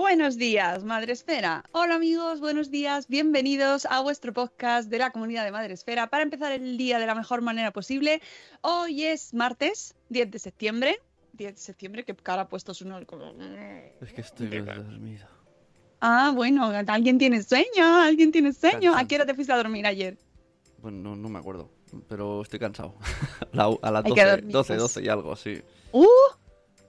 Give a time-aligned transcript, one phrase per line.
[0.00, 1.62] Buenos días, Madre Esfera.
[1.72, 6.22] Hola amigos, buenos días, bienvenidos a vuestro podcast de la comunidad de Madre Esfera para
[6.22, 8.22] empezar el día de la mejor manera posible.
[8.62, 10.98] Hoy es martes, 10 de septiembre.
[11.34, 13.06] 10 de septiembre, qué cara ha puesto su nombre.
[14.00, 15.26] Es que estoy dormido.
[16.00, 18.96] Ah, bueno, alguien tiene sueño, alguien tiene sueño.
[18.96, 20.16] ¿A qué hora te fuiste a dormir ayer?
[20.78, 21.70] Bueno, no, no me acuerdo,
[22.08, 22.94] pero estoy cansado.
[23.52, 24.80] La- a las Hay que 12, dormir, 12, pues.
[24.80, 25.60] 12 y algo, sí.
[25.92, 26.06] Uh,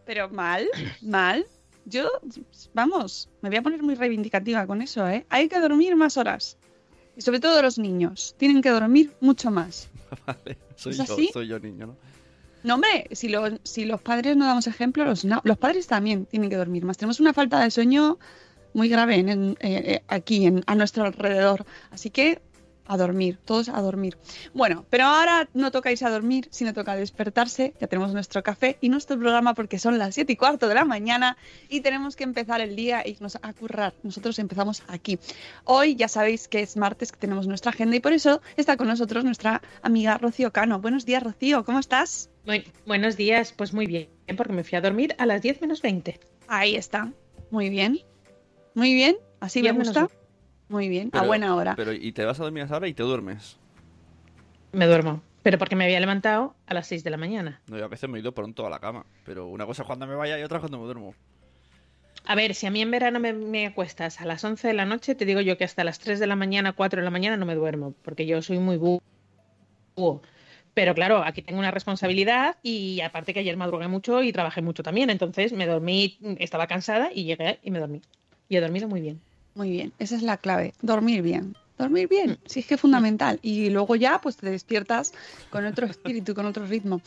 [0.05, 0.65] pero mal,
[1.01, 1.45] mal.
[1.85, 2.09] Yo,
[2.73, 5.25] vamos, me voy a poner muy reivindicativa con eso, ¿eh?
[5.29, 6.57] Hay que dormir más horas.
[7.17, 9.89] Y sobre todo los niños, tienen que dormir mucho más.
[10.27, 11.29] Vale, soy ¿Es yo, así?
[11.33, 11.95] soy yo niño, ¿no?
[12.63, 16.49] No, hombre, si, lo- si los padres no damos ejemplo, los, los padres también tienen
[16.49, 16.97] que dormir más.
[16.97, 18.19] Tenemos una falta de sueño
[18.73, 21.65] muy grave en- en- eh, aquí, en- a nuestro alrededor.
[21.89, 22.39] Así que
[22.87, 24.17] a dormir, todos a dormir.
[24.53, 27.73] Bueno, pero ahora no toca irse a dormir, sino toca despertarse.
[27.79, 30.83] Ya tenemos nuestro café y nuestro programa porque son las 7 y cuarto de la
[30.85, 31.37] mañana
[31.69, 33.93] y tenemos que empezar el día e irnos a currar.
[34.03, 35.19] Nosotros empezamos aquí.
[35.63, 38.87] Hoy ya sabéis que es martes, que tenemos nuestra agenda y por eso está con
[38.87, 40.79] nosotros nuestra amiga Rocío Cano.
[40.81, 42.29] Buenos días, Rocío, ¿cómo estás?
[42.45, 45.81] Buen- buenos días, pues muy bien, porque me fui a dormir a las 10 menos
[45.81, 46.19] 20.
[46.47, 47.11] Ahí está.
[47.51, 47.99] Muy bien.
[48.73, 49.15] Muy bien.
[49.39, 50.07] Así me menos gusta.
[50.71, 51.09] Muy bien.
[51.13, 51.75] a buena hora.
[51.75, 53.57] Pero, y te vas a dormir a esa hora y te duermes.
[54.71, 57.59] Me duermo, pero porque me había levantado a las 6 de la mañana.
[57.67, 59.85] No, yo a veces me he ido pronto a la cama, pero una cosa es
[59.87, 61.13] cuando me vaya y otra es cuando me duermo.
[62.25, 64.85] A ver, si a mí en verano me, me acuestas a las 11 de la
[64.85, 67.35] noche, te digo yo que hasta las 3 de la mañana, 4 de la mañana
[67.35, 68.99] no me duermo, porque yo soy muy bú-
[69.97, 70.21] búho.
[70.73, 74.83] Pero claro, aquí tengo una responsabilidad y aparte que ayer madrugué mucho y trabajé mucho
[74.83, 78.01] también, entonces me dormí, estaba cansada y llegué y me dormí.
[78.47, 79.19] Y he dormido muy bien.
[79.55, 79.93] Muy bien.
[79.99, 80.73] Esa es la clave.
[80.81, 81.55] Dormir bien.
[81.77, 82.37] Dormir bien.
[82.45, 83.39] Sí, es que es fundamental.
[83.41, 85.13] Y luego ya, pues te despiertas
[85.49, 87.01] con otro espíritu, con otro ritmo.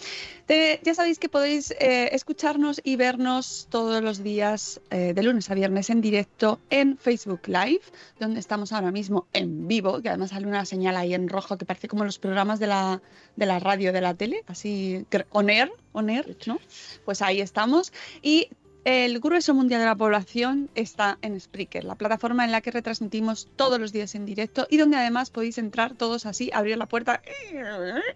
[0.47, 5.49] Te- ya sabéis que podéis eh, escucharnos y vernos todos los días, eh, de lunes
[5.49, 7.83] a viernes, en directo en Facebook Live,
[8.19, 11.65] donde estamos ahora mismo en vivo, que además sale una señal ahí en rojo que
[11.65, 13.01] parece como los programas de la,
[13.37, 16.59] de la radio, de la tele, así, on air, on air, ¿no?
[17.05, 17.93] Pues ahí estamos.
[18.23, 18.49] Y
[18.85, 23.49] el grueso mundial de la población está en Spreaker, la plataforma en la que retransmitimos
[23.57, 27.23] todos los días en directo y donde además podéis entrar todos así, abrir la puerta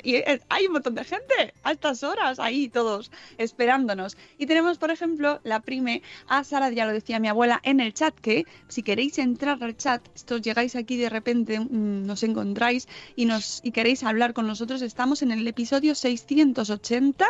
[0.03, 4.19] y eh, hay un montón de gente a estas horas ahí todos esperándonos.
[4.37, 7.95] Y tenemos, por ejemplo, la prime a Sara, ya lo decía mi abuela, en el
[7.95, 12.89] chat, que si queréis entrar al chat, esto llegáis aquí de repente, mm, nos encontráis
[13.17, 17.27] y, nos, y queréis hablar con nosotros, estamos en el episodio 680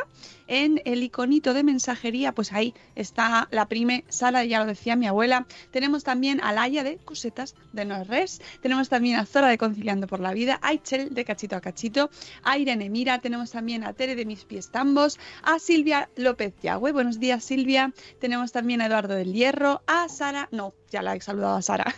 [0.49, 5.07] en el iconito de mensajería, pues ahí está la prime Sara, ya lo decía mi
[5.07, 5.47] abuela.
[5.71, 8.41] Tenemos también a Laia de Cosetas de No es Res.
[8.61, 12.11] Tenemos también a Zora de Conciliando por la Vida, a Ichel de Cachito a Cachito,
[12.43, 16.93] a Irene Mira, tenemos también a Tere de Mis Pies Tambos, a Silvia López Yagüe.
[16.93, 17.93] Buenos días, Silvia.
[18.21, 21.95] Tenemos también a Eduardo del Hierro, a Sara, no, ya la he saludado a Sara,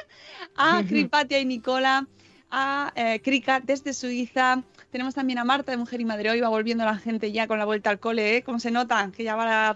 [0.56, 2.06] a Cripatia y Nicola,
[2.50, 4.62] a eh, Krika desde Suiza.
[4.94, 6.30] Tenemos también a Marta de Mujer y Madre.
[6.30, 8.42] Hoy va volviendo la gente ya con la vuelta al cole, ¿eh?
[8.44, 9.74] Como se nota, que ya va,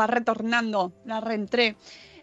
[0.00, 1.76] va retornando la reentré.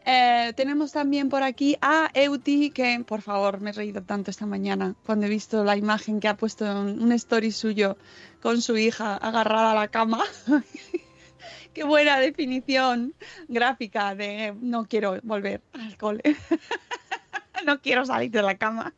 [0.07, 4.47] Eh, tenemos también por aquí a Euti, que por favor me he reído tanto esta
[4.47, 7.95] mañana cuando he visto la imagen que ha puesto en un story suyo
[8.41, 10.23] con su hija agarrada a la cama.
[11.75, 13.13] Qué buena definición
[13.47, 16.23] gráfica de no quiero volver al cole.
[17.67, 18.95] no quiero salir de la cama.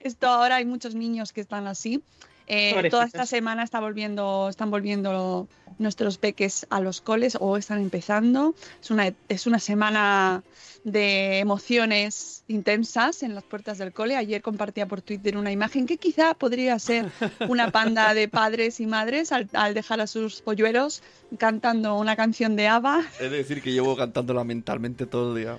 [0.00, 2.02] Esto ahora hay muchos niños que están así.
[2.46, 5.48] Eh, toda esta semana está volviendo, están volviendo
[5.78, 8.54] nuestros peques a los coles o están empezando.
[8.82, 10.42] Es una, es una semana
[10.84, 14.16] de emociones intensas en las puertas del cole.
[14.16, 17.10] Ayer compartía por Twitter una imagen que quizá podría ser
[17.48, 21.02] una panda de padres y madres al, al dejar a sus polluelos
[21.38, 23.04] cantando una canción de ABBA.
[23.20, 25.58] Es decir, que llevo cantándola mentalmente todo el día.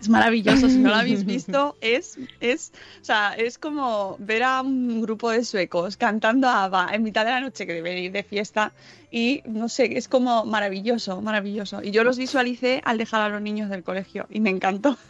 [0.00, 4.60] Es maravilloso, si no lo habéis visto, es, es, o sea, es como ver a
[4.62, 8.12] un grupo de suecos cantando a ABBA en mitad de la noche que deben ir
[8.12, 8.72] de fiesta
[9.10, 11.82] y no sé, es como maravilloso, maravilloso.
[11.82, 14.96] Y yo los visualicé al dejar a los niños del colegio y me encantó.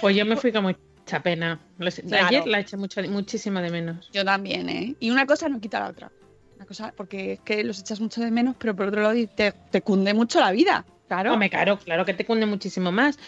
[0.00, 1.58] Pues yo me fui con mucha pena.
[1.78, 2.26] Los- Claro.
[2.28, 4.08] Ayer la eché mucho, muchísimo de menos.
[4.12, 4.94] Yo también, ¿eh?
[5.00, 6.12] Y una cosa no quita la otra.
[6.56, 9.52] Una cosa, porque es que los echas mucho de menos, pero por otro lado te,
[9.70, 10.84] te cunde mucho la vida.
[11.08, 11.32] Claro.
[11.32, 13.18] Hombre, claro, claro que te cunde muchísimo más.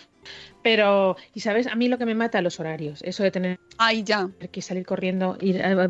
[0.62, 4.02] Pero, y sabes, a mí lo que me mata los horarios, eso de tener Ay,
[4.02, 4.31] ya.
[4.52, 5.88] que salir corriendo, ir a-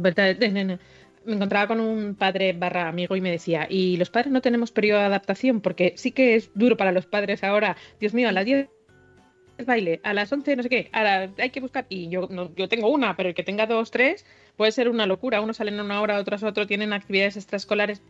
[1.25, 4.71] me encontraba con un padre barra amigo y me decía, y los padres no tenemos
[4.73, 8.33] periodo de adaptación, porque sí que es duro para los padres ahora, Dios mío, a
[8.33, 8.69] las 10
[9.59, 12.29] el baile, a las 11 no sé qué, a la- hay que buscar, y yo,
[12.31, 14.25] no, yo tengo una, pero el que tenga dos, tres,
[14.57, 18.01] puede ser una locura, unos salen una hora, otros otro, tienen actividades extraescolares,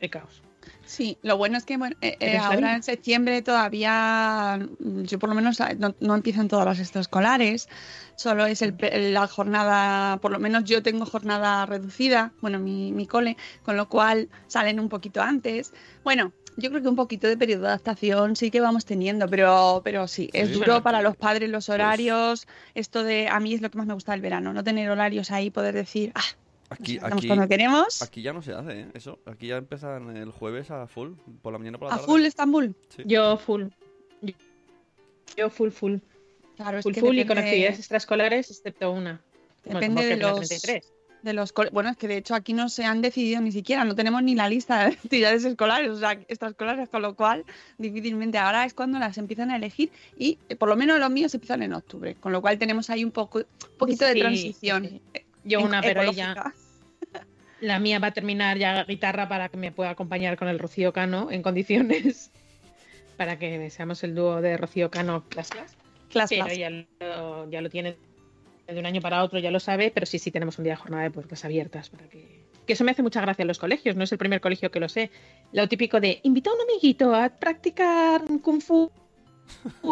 [0.00, 0.42] el caos.
[0.84, 5.28] Sí, lo bueno es que bueno, eh, eh, ahora en septiembre todavía, mm, yo por
[5.28, 7.68] lo menos ah, no, no empiezan todas las extraescolares,
[8.16, 8.76] solo es el
[9.12, 13.88] la jornada, por lo menos yo tengo jornada reducida, bueno, mi, mi cole, con lo
[13.88, 15.72] cual salen un poquito antes.
[16.02, 19.82] Bueno, yo creo que un poquito de periodo de adaptación sí que vamos teniendo, pero,
[19.84, 20.54] pero sí, es Sí.
[20.54, 23.86] duro Bueno, para los padres los horarios, esto de, a mí es lo que más
[23.86, 26.22] me gusta del verano, no tener horarios ahí, poder decir, ah,
[26.68, 28.86] Aquí, nos aquí, cuando queremos, aquí ya no se hace, ¿eh?
[28.94, 29.18] Eso.
[29.26, 32.06] Aquí ya empiezan el jueves a full, por la mañana por la a tarde.
[32.10, 32.74] full Estambul.
[32.94, 33.02] Sí.
[33.06, 33.66] Yo full.
[35.36, 35.96] Yo- full, full.
[36.56, 39.20] Claro, es Full, que full y con depende- actividades extraescolares, excepto una.
[39.64, 40.92] Depende de los, 33.
[41.22, 43.94] de los Bueno, es que de hecho aquí no se han decidido ni siquiera, no
[43.94, 47.44] tenemos ni la lista de actividades escolares, o sea, extraescolares, con lo cual
[47.76, 51.34] difícilmente ahora es cuando las empiezan a elegir y eh, por lo menos los míos
[51.34, 53.44] empiezan en octubre, con lo cual tenemos ahí un poco un
[53.78, 54.88] poquito de Sí, transición.
[54.88, 55.02] sí.
[55.46, 56.52] Yo una, pero ella.
[57.60, 60.92] La mía va a terminar ya guitarra para que me pueda acompañar con el Rocío
[60.92, 62.30] Cano en condiciones.
[63.16, 65.74] Para que seamos el dúo de Rocío Cano Clas Clas.
[66.10, 66.58] Clas, Pero clas.
[66.58, 67.96] ya lo, ya lo tiene
[68.66, 70.76] de un año para otro, ya lo sabe, pero sí, sí tenemos un día de
[70.76, 72.44] jornada de puertas abiertas para que.
[72.66, 74.80] Que eso me hace mucha gracia en los colegios, no es el primer colegio que
[74.80, 75.10] lo sé.
[75.52, 78.90] Lo típico de invita a un amiguito a practicar kung fu.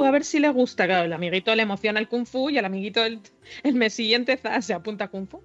[0.04, 0.86] A ver si le gusta.
[0.86, 3.20] Claro, el amiguito le emociona el kung fu y al amiguito el,
[3.62, 5.40] el mes siguiente se apunta a kung fu.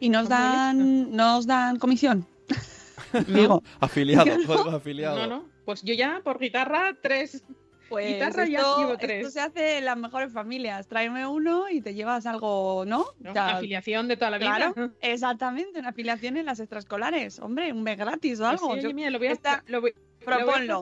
[0.00, 2.26] Y nos dan, nos dan comisión.
[3.28, 5.48] No, Digo, Afiliado, no, no.
[5.64, 7.44] Pues yo ya por guitarra tres.
[7.88, 9.18] pues Guitarra ya esto, llevo tres.
[9.26, 10.86] esto se hace en las mejores familias.
[10.88, 13.06] Tráeme uno y te llevas algo, ¿no?
[13.20, 13.32] ¿no?
[13.40, 14.72] Afiliación de toda la vida.
[14.72, 17.38] Claro, exactamente, una afiliación en las extraescolares.
[17.38, 18.74] Hombre, un mes gratis o Pues algo.
[18.74, 19.94] sí, Yo- oye, mira, lo voy a, esta- lo voy-
[20.26, 20.80] proponlo.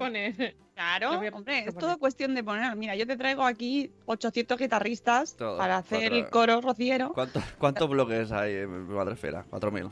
[0.74, 2.74] Claro, hombre, es todo cuestión de poner.
[2.74, 7.12] Mira, yo te traigo aquí 800 guitarristas Todo, para hacer cuatro- el coro rociero.
[7.12, 9.44] ¿Cuántos, ¿Cuántos bloques hay en Madrefera?
[9.50, 9.90] 4.000.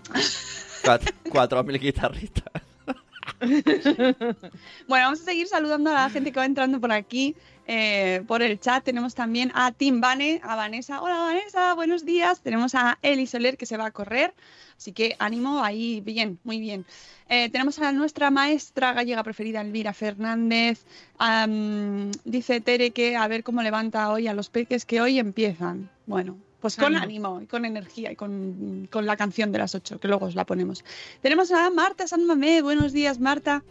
[0.82, 2.44] Cuat- 4.000 guitarristas.
[4.88, 8.42] Bueno, vamos a seguir saludando a la gente que va entrando por aquí, eh, por
[8.42, 8.82] el chat.
[8.84, 11.00] Tenemos también a Tim Vane, a Vanessa.
[11.00, 12.40] Hola Vanessa, buenos días.
[12.40, 14.34] Tenemos a Eli Soler que se va a correr.
[14.76, 16.84] Así que ánimo ahí, bien, muy bien.
[17.28, 20.84] Eh, tenemos a nuestra maestra gallega preferida, Elvira Fernández.
[22.24, 25.88] Dice Tere que a ver cómo levanta hoy a los peques que hoy empiezan.
[26.06, 27.28] Bueno, pues con Ánimo.
[27.28, 30.34] ánimo y con energía y con, con la canción de las ocho, que luego os
[30.34, 30.84] la ponemos.
[31.20, 32.60] Tenemos a Marta San Mamé.
[32.62, 33.62] Buenos días, Marta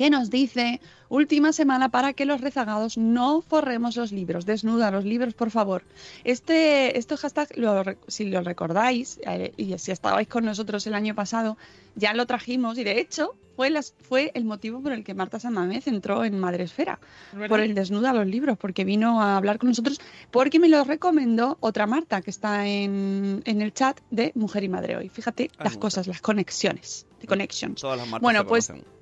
[0.00, 0.80] que nos dice,
[1.10, 5.82] última semana para que los rezagados no forremos los libros, desnuda los libros, por favor.
[6.24, 11.14] Este, este hashtag, lo si lo recordáis, eh, y si estabais con nosotros el año
[11.14, 11.58] pasado,
[11.96, 15.38] ya lo trajimos y de hecho fue, las, fue el motivo por el que Marta
[15.38, 16.98] Samamez entró en Madresfera,
[17.46, 21.58] por el desnuda los libros, porque vino a hablar con nosotros, porque me lo recomendó
[21.60, 25.10] otra Marta que está en, en el chat de Mujer y Madre hoy.
[25.10, 27.82] Fíjate las cosas, las conexiones, the connections.
[27.82, 28.99] Todas las Bueno, pues, conocen.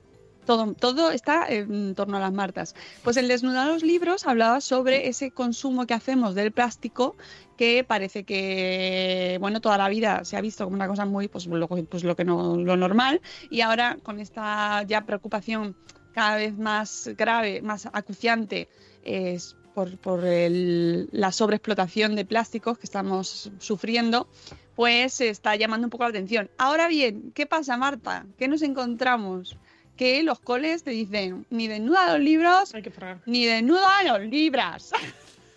[0.56, 2.74] Todo, está en torno a las martas.
[3.04, 7.16] Pues el desnudar los libros hablaba sobre ese consumo que hacemos del plástico
[7.58, 11.46] que parece que, bueno, toda la vida se ha visto como una cosa muy, pues
[11.46, 15.76] lo, pues lo que no, lo normal y ahora con esta ya preocupación
[16.12, 18.68] cada vez más grave, más acuciante,
[19.04, 24.28] es por, por el- la sobreexplotación de plásticos que estamos sufriendo,
[24.74, 26.48] pues está llamando un poco la atención.
[26.56, 28.24] Ahora bien, ¿qué pasa, Marta?
[28.38, 29.56] ¿Qué nos encontramos?
[29.98, 32.92] Que los coles te dicen, ni desnuda los libros, Hay que
[33.26, 34.92] ni desnuda los libros.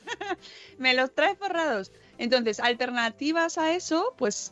[0.77, 1.93] Me los traes forrados.
[2.17, 4.51] Entonces, alternativas a eso, pues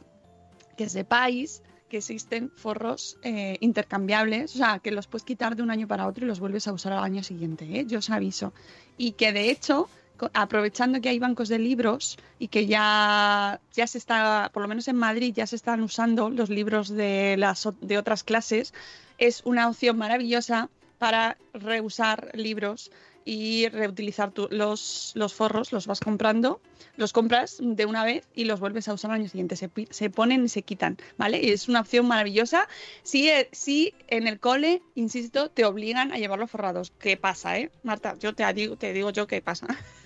[0.78, 5.72] que sepáis que existen forros eh, intercambiables, o sea, que los puedes quitar de un
[5.72, 7.86] año para otro y los vuelves a usar al año siguiente, ¿eh?
[7.86, 8.54] yo os aviso.
[8.98, 9.90] Y que de hecho,
[10.34, 14.88] aprovechando que hay bancos de libros y que ya, ya se está, por lo menos
[14.88, 18.74] en Madrid, ya se están usando los libros de, las, de otras clases,
[19.18, 22.92] es una opción maravillosa para reusar libros
[23.26, 26.62] y reutilizar tu- los, los forros, los vas comprando,
[26.98, 29.56] los compras de una vez y los vuelves a usar al año siguiente.
[29.56, 31.40] Se, se ponen y se quitan, ¿vale?
[31.42, 32.68] Y es una opción maravillosa.
[33.04, 36.92] Si, eh, si en el cole, insisto, te obligan a llevarlos forrados.
[37.00, 37.70] ¿Qué pasa, eh?
[37.84, 39.68] Marta, yo te digo, te digo yo qué pasa.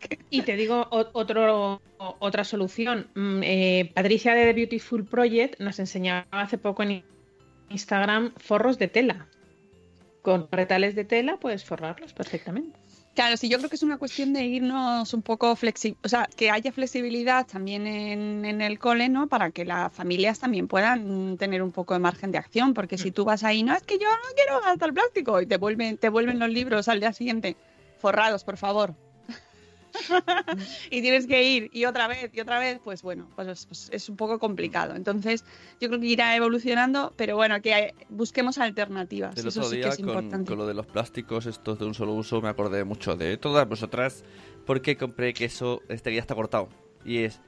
[0.30, 3.08] Y te digo otro, otra solución.
[3.14, 7.02] Mm, eh, Patricia de The Beautiful Project nos enseñaba hace poco en
[7.70, 9.26] Instagram forros de tela.
[10.22, 12.78] Con retales de tela puedes forrarlos perfectamente.
[13.18, 16.28] Claro, sí, yo creo que es una cuestión de irnos un poco flexible, o sea,
[16.36, 19.26] que haya flexibilidad también en, en el cole, ¿no?
[19.26, 22.96] Para que las familias también puedan mm, tener un poco de margen de acción, porque
[22.96, 25.98] si tú vas ahí, no, es que yo no quiero gastar plástico, y te vuelven,
[25.98, 27.56] te vuelven los libros al día siguiente,
[27.98, 28.94] forrados, por favor.
[30.90, 34.08] y tienes que ir y otra vez y otra vez, pues bueno, pues, pues es
[34.08, 34.94] un poco complicado.
[34.94, 35.44] Entonces,
[35.80, 39.36] yo creo que irá evolucionando, pero bueno, que hay- busquemos alternativas.
[39.38, 40.48] El Eso otro sí que día es con, importante.
[40.48, 43.68] con lo de los plásticos estos de un solo uso me acordé mucho de todas
[43.68, 44.24] vosotras
[44.66, 46.68] porque compré queso este que ya está cortado
[47.04, 47.40] y es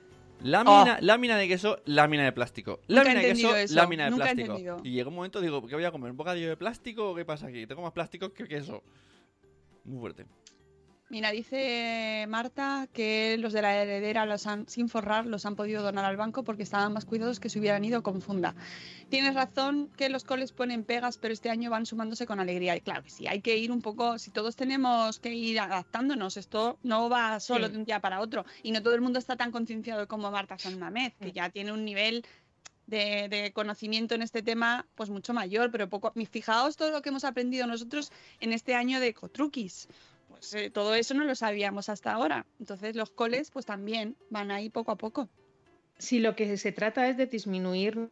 [0.43, 2.85] lámina, lámina de queso, lámina de plástico, Oh.
[2.89, 4.81] Nunca lámina de queso, eso, lámina de nunca plástico.
[4.85, 6.11] Y llegó un momento digo, ¿qué voy a comer?
[6.11, 7.67] ¿Un bocadillo de plástico o qué pasa aquí?
[7.67, 8.83] Tengo más plástico que queso.
[9.85, 10.25] Muy fuerte.
[11.11, 15.83] Mira, dice Marta que los de la heredera los han, sin forrar los han podido
[15.83, 18.55] donar al banco porque estaban más cuidados que si hubieran ido con funda.
[19.09, 22.77] Tienes razón que los coles ponen pegas, pero este año van sumándose con alegría.
[22.77, 26.37] Y claro que sí, hay que ir un poco, si todos tenemos que ir adaptándonos,
[26.37, 27.73] esto no va solo Sí.
[27.73, 28.45] de un día para otro.
[28.63, 31.73] Y no todo el mundo está tan concienciado como Marta San Mamez, que ya tiene
[31.73, 32.25] un nivel
[32.87, 36.13] de, de conocimiento en este tema pues mucho mayor, pero poco.
[36.31, 39.89] Fijaos todo lo que hemos aprendido nosotros en este año de Ecotruquis
[40.41, 42.47] pues eh, todo eso no lo sabíamos hasta ahora.
[42.59, 45.29] Entonces los coles pues también van ahí poco a poco.
[45.99, 48.09] Si lo que se trata es de disminuir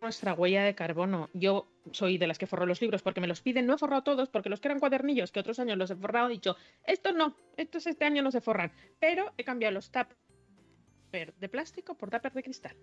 [0.00, 3.40] nuestra huella de carbono, yo soy de las que forro los libros porque me los
[3.40, 5.96] piden, no he forrado todos porque los que eran cuadernillos, que otros años los he
[5.96, 9.90] forrado, he dicho, estos no, estos este año no se forran, pero he cambiado los
[9.90, 12.76] tupper de plástico por tupper de cristal,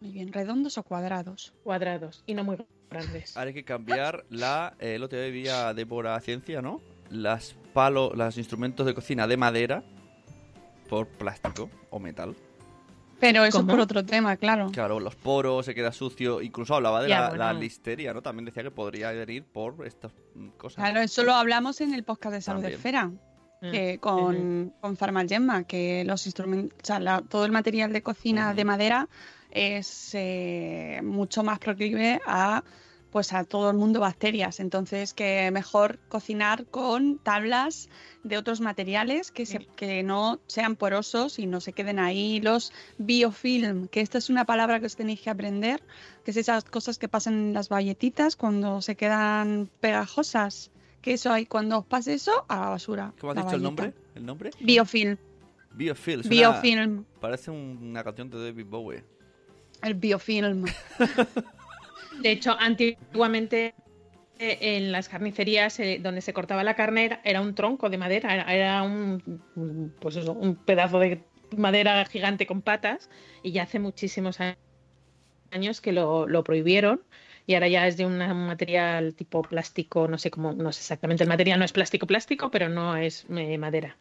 [0.00, 1.52] Muy bien, redondos o cuadrados.
[1.64, 2.56] cuadrados y no muy
[2.90, 3.36] grandes.
[3.36, 4.74] Ahora hay que cambiar la.
[4.78, 6.80] eh, el otro día Débora Ciencia, ¿no?
[7.10, 9.82] Las palos, los instrumentos de cocina de madera
[10.88, 12.34] por plástico o metal.
[13.18, 13.70] Pero eso ¿Cómo?
[13.70, 14.70] es por otro tema, claro.
[14.72, 16.42] Claro, los poros, se queda sucio.
[16.42, 17.44] Incluso hablaba de Ya, la, bueno.
[17.44, 18.20] la listeria, ¿no?
[18.20, 20.10] También decía que podría venir por estas
[20.56, 20.76] cosas.
[20.82, 22.78] Claro, eso lo hablamos en el podcast de Salud También.
[22.78, 23.10] Esfera,
[23.64, 28.02] Mm, que con, con Farmagemma, que los instrumentos, o sea, la- todo el material de
[28.02, 29.08] cocina de madera
[29.52, 32.64] es eh, mucho más proclive a
[33.12, 34.58] pues a todo el mundo bacterias.
[34.58, 37.88] Entonces, que mejor cocinar con tablas
[38.24, 42.40] de otros materiales que, se- que no sean porosos y no se queden ahí.
[42.40, 45.82] Los biofilm, que esta es una palabra que os tenéis que aprender,
[46.24, 50.70] que es esas cosas que pasan en las galletitas cuando se quedan pegajosas.
[51.02, 53.12] Que eso hay, cuando os pase eso, a la basura.
[53.20, 53.92] ¿Cómo has dicho el nombre?
[54.14, 54.50] ¿El nombre?
[54.60, 55.18] Biofilm.
[55.74, 56.22] Biofilm.
[56.28, 57.04] Biofilm.
[57.20, 59.04] Parece un- una canción de David Bowie.
[59.82, 60.64] El biofilm.
[62.20, 63.74] De hecho, antiguamente
[64.38, 68.52] eh, en las carnicerías eh, donde se cortaba la carne era, un tronco de madera,
[68.52, 71.22] era, un, pues eso, un pedazo de
[71.56, 73.08] madera gigante con patas
[73.42, 74.38] y ya hace muchísimos
[75.50, 77.02] años que lo, prohibieron
[77.46, 81.24] y ahora ya es de un material tipo plástico, no sé cómo, no sé exactamente
[81.24, 83.96] el material, no es plástico plástico, pero no es eh, madera.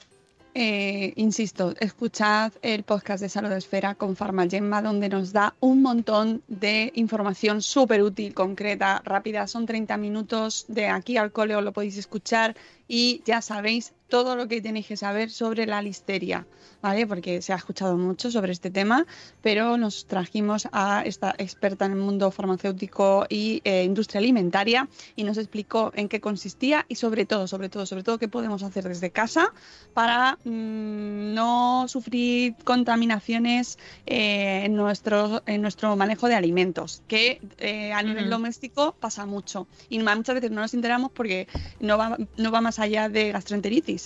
[0.53, 6.43] Eh, insisto, escuchad el podcast de Salud Esfera con Farmagemma, donde nos da un montón
[6.49, 9.47] de información súper útil, concreta, rápida.
[9.47, 14.35] Son 30 minutos de aquí al cole, os lo podéis escuchar y ya sabéis todo
[14.35, 16.45] lo que tenéis que saber sobre la listeria,
[16.81, 17.07] ¿vale?
[17.07, 19.07] Porque se ha escuchado mucho sobre este tema,
[19.41, 25.23] pero nos trajimos a esta experta en el mundo farmacéutico y eh, industria alimentaria y
[25.23, 28.83] nos explicó en qué consistía y sobre todo, sobre todo, sobre todo qué podemos hacer
[28.83, 29.53] desde casa
[29.93, 37.93] para mm, no sufrir contaminaciones eh, en, nuestro, en nuestro manejo de alimentos, que eh,
[37.93, 39.67] a nivel doméstico pasa mucho.
[39.87, 41.47] Y muchas veces no nos enteramos porque
[41.79, 44.00] no va, no va más allá de gastroenteritis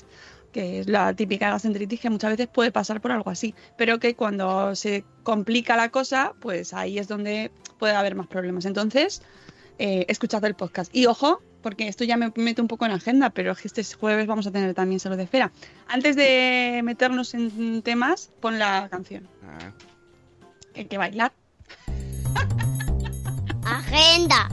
[0.51, 4.15] que es la típica gastroenteritis que muchas veces puede pasar por algo así, pero que
[4.15, 8.65] cuando se complica la cosa, pues ahí es donde puede haber más problemas.
[8.65, 9.21] Entonces,
[9.79, 10.95] eh, escuchad el podcast.
[10.95, 13.83] Y ojo, porque esto ya me mete un poco en agenda, pero es que este
[13.83, 15.51] jueves vamos a tener también salud de esfera.
[15.87, 19.27] Antes de meternos en temas, pon la canción.
[19.43, 19.73] Ah,
[20.73, 21.33] que Hay que bailar.
[23.65, 24.47] Agenda.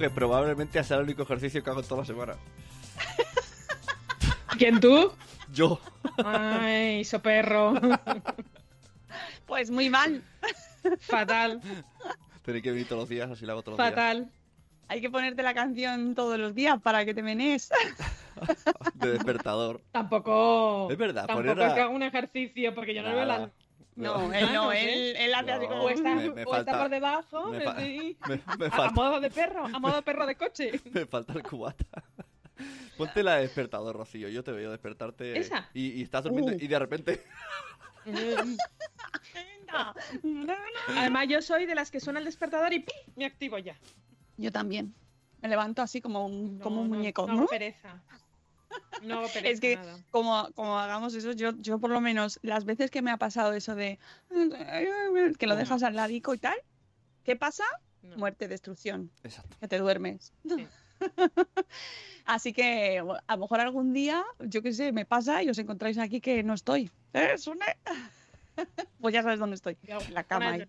[0.00, 2.34] Que probablemente sea el único ejercicio que hago toda la semana.
[4.58, 5.12] ¿Quién tú?
[5.52, 5.80] Yo.
[6.24, 7.74] Ay, soperro.
[9.46, 10.22] Pues muy mal.
[11.00, 11.60] Fatal,
[12.42, 13.94] Tenéis que venir todos los días, así lo hago todos los días.
[13.94, 14.30] fatal.
[14.88, 17.70] Hay que ponerte la canción todos los días para que te menes.
[18.94, 19.82] De despertador.
[19.92, 20.88] Tampoco.
[20.90, 23.50] Es verdad, Tampoco poner a- es que haga un ejercicio, porque yo no veo la.
[24.00, 25.10] No, él no, sé.
[25.10, 25.82] él, él hace así como...
[25.82, 28.16] O está, Me- me o está por debajo, me fa- sí.
[28.28, 30.80] me, me a, modo de perro, a modo de perro de coche.
[30.92, 32.02] me falta el cubata.
[32.98, 34.28] Ponte la de despertador, Rocío.
[34.28, 35.38] Yo te veo despertarte.
[35.38, 35.68] ¿Esa?
[35.72, 36.56] Y, y estás durmiendo Uh.
[36.60, 37.24] y de repente.
[40.88, 42.92] Además, yo soy de las que suena el despertador y ¡pi!
[43.16, 43.76] me activo ya.
[44.36, 44.94] Yo también.
[45.42, 47.38] Me levanto así como un, como un no, muñeco, no, ¿no?
[47.40, 48.02] hago pereza.
[49.02, 49.48] No hago pereza.
[49.48, 49.98] Es que nada.
[50.10, 53.52] como, como hagamos eso, yo, yo por lo menos las veces que me ha pasado
[53.52, 53.98] eso de
[55.38, 56.56] que lo dejas al ladico y tal,
[57.24, 57.64] ¿qué pasa?
[58.02, 58.16] No.
[58.16, 59.56] Muerte, destrucción, Exacto.
[59.60, 60.32] que te duermes.
[60.48, 60.66] Sí.
[62.24, 65.98] Así que a lo mejor algún día, yo qué sé, me pasa y os encontráis
[65.98, 66.90] aquí que no estoy.
[67.12, 67.76] ¿Eh, Sune?
[69.00, 70.52] pues ya sabes dónde estoy, en la cama.
[70.52, 70.66] Ahí.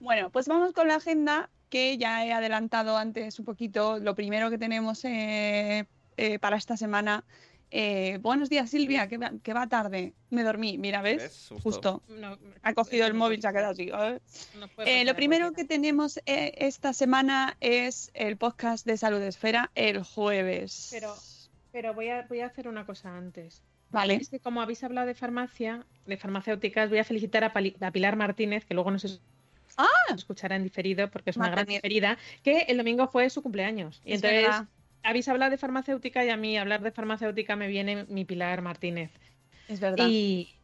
[0.00, 3.98] Bueno, pues vamos con la agenda que ya he adelantado antes un poquito.
[3.98, 5.86] Lo primero que tenemos eh,
[6.16, 7.24] eh, para esta semana.
[7.72, 10.12] eh, buenos días, Silvia, que va, que va tarde.
[10.30, 11.22] Me dormí, mira, ¿ves?
[11.22, 11.46] ¿Ves?
[11.62, 12.02] Justo.
[12.02, 12.02] Justo.
[12.20, 13.90] No, Ha cogido el no móvil, se ha quedado así.
[13.94, 14.18] ¿eh?
[14.58, 19.70] no Eh, lo primero que tenemos eh, esta semana es el podcast de Salud Esfera
[19.76, 20.88] el jueves.
[20.90, 21.14] Pero,
[21.70, 23.62] pero voy, a, voy a hacer una cosa antes.
[23.92, 24.14] Vale.
[24.14, 27.90] Es que como habéis hablado de farmacia, de farmacéuticas, voy a felicitar a, Pali- a
[27.92, 29.20] Pilar Martínez, que luego nos es-
[29.76, 29.86] Ah.
[30.14, 34.02] escuchará en diferido, porque es una gran diferida, que el domingo fue su cumpleaños.
[34.04, 34.66] Y Es entonces verdad.
[35.02, 39.10] Habéis hablado de farmacéutica y a mí hablar de farmacéutica me viene mi Pilar Martínez.
[39.68, 40.06] Es verdad.
[40.08, 40.54] Y,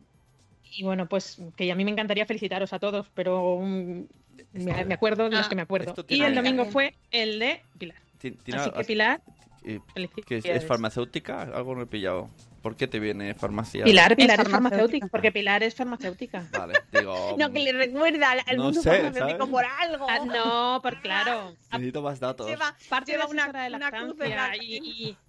[0.64, 5.24] y bueno, pues que a mí me encantaría felicitaros a todos, pero me, me acuerdo
[5.28, 5.48] de los Ah.
[5.48, 5.94] que me acuerdo.
[6.08, 7.98] Y el domingo fue el de Pilar.
[8.18, 9.20] Así que Pilar,
[9.64, 9.80] eh,
[10.28, 11.42] es farmacéutica?
[11.42, 12.28] Algo no he pillado.
[12.62, 13.84] ¿Por qué te viene farmacia?
[13.84, 14.70] Pilar, Pilar es, farmacéutica.
[14.70, 16.46] farmacéutica, porque Pilar es farmacéutica.
[16.52, 17.36] Vale, digo.
[17.38, 19.50] No, que le recuerda al, No mundo sé, farmacéutico ¿sabes?
[19.50, 20.06] por algo.
[20.08, 21.54] Ah, no, por claro.
[21.72, 22.48] Necesito más datos.
[22.48, 23.90] Lleva, Parte lleva de una, asesora de una la-
[24.56, 25.16] y, y-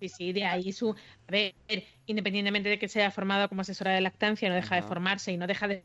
[0.00, 0.90] Sí, sí, de ahí su...
[0.90, 1.54] A ver,
[2.06, 5.46] independientemente de que sea formada como asesora de lactancia, no deja de formarse y no
[5.46, 5.84] deja de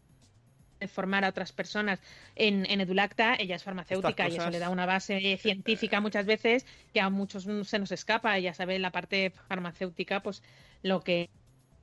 [0.80, 2.00] de formar a otras personas
[2.36, 6.66] en, en Edulacta, ella es farmacéutica y eso le da una base científica muchas veces
[6.94, 8.38] que a muchos se nos escapa.
[8.38, 10.42] Ella sabe la parte farmacéutica, pues
[10.84, 11.30] lo que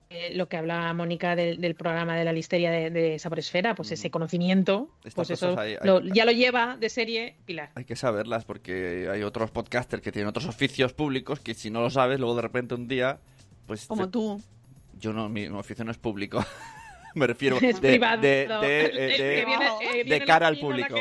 [0.08, 3.90] eh, lo que habla Mónica del, del programa de la listeria de, de Saboresfera, pues
[3.90, 4.12] ese Ujú.
[4.12, 7.70] conocimiento, Estas pues eso cosas hay- hay- lo- ya lo lleva de serie Pilar.
[7.74, 11.80] Hay que saberlas porque hay otros podcasters que tienen otros oficios públicos que si no
[11.80, 13.18] lo sabes, luego de repente un día,
[13.66, 14.40] pues Como te- tú.
[15.00, 16.38] yo no, mi, mi oficio no es público.
[17.16, 17.58] Me refiero
[18.20, 18.88] de, de,
[19.40, 19.44] eh,
[20.06, 20.94] la cara al público.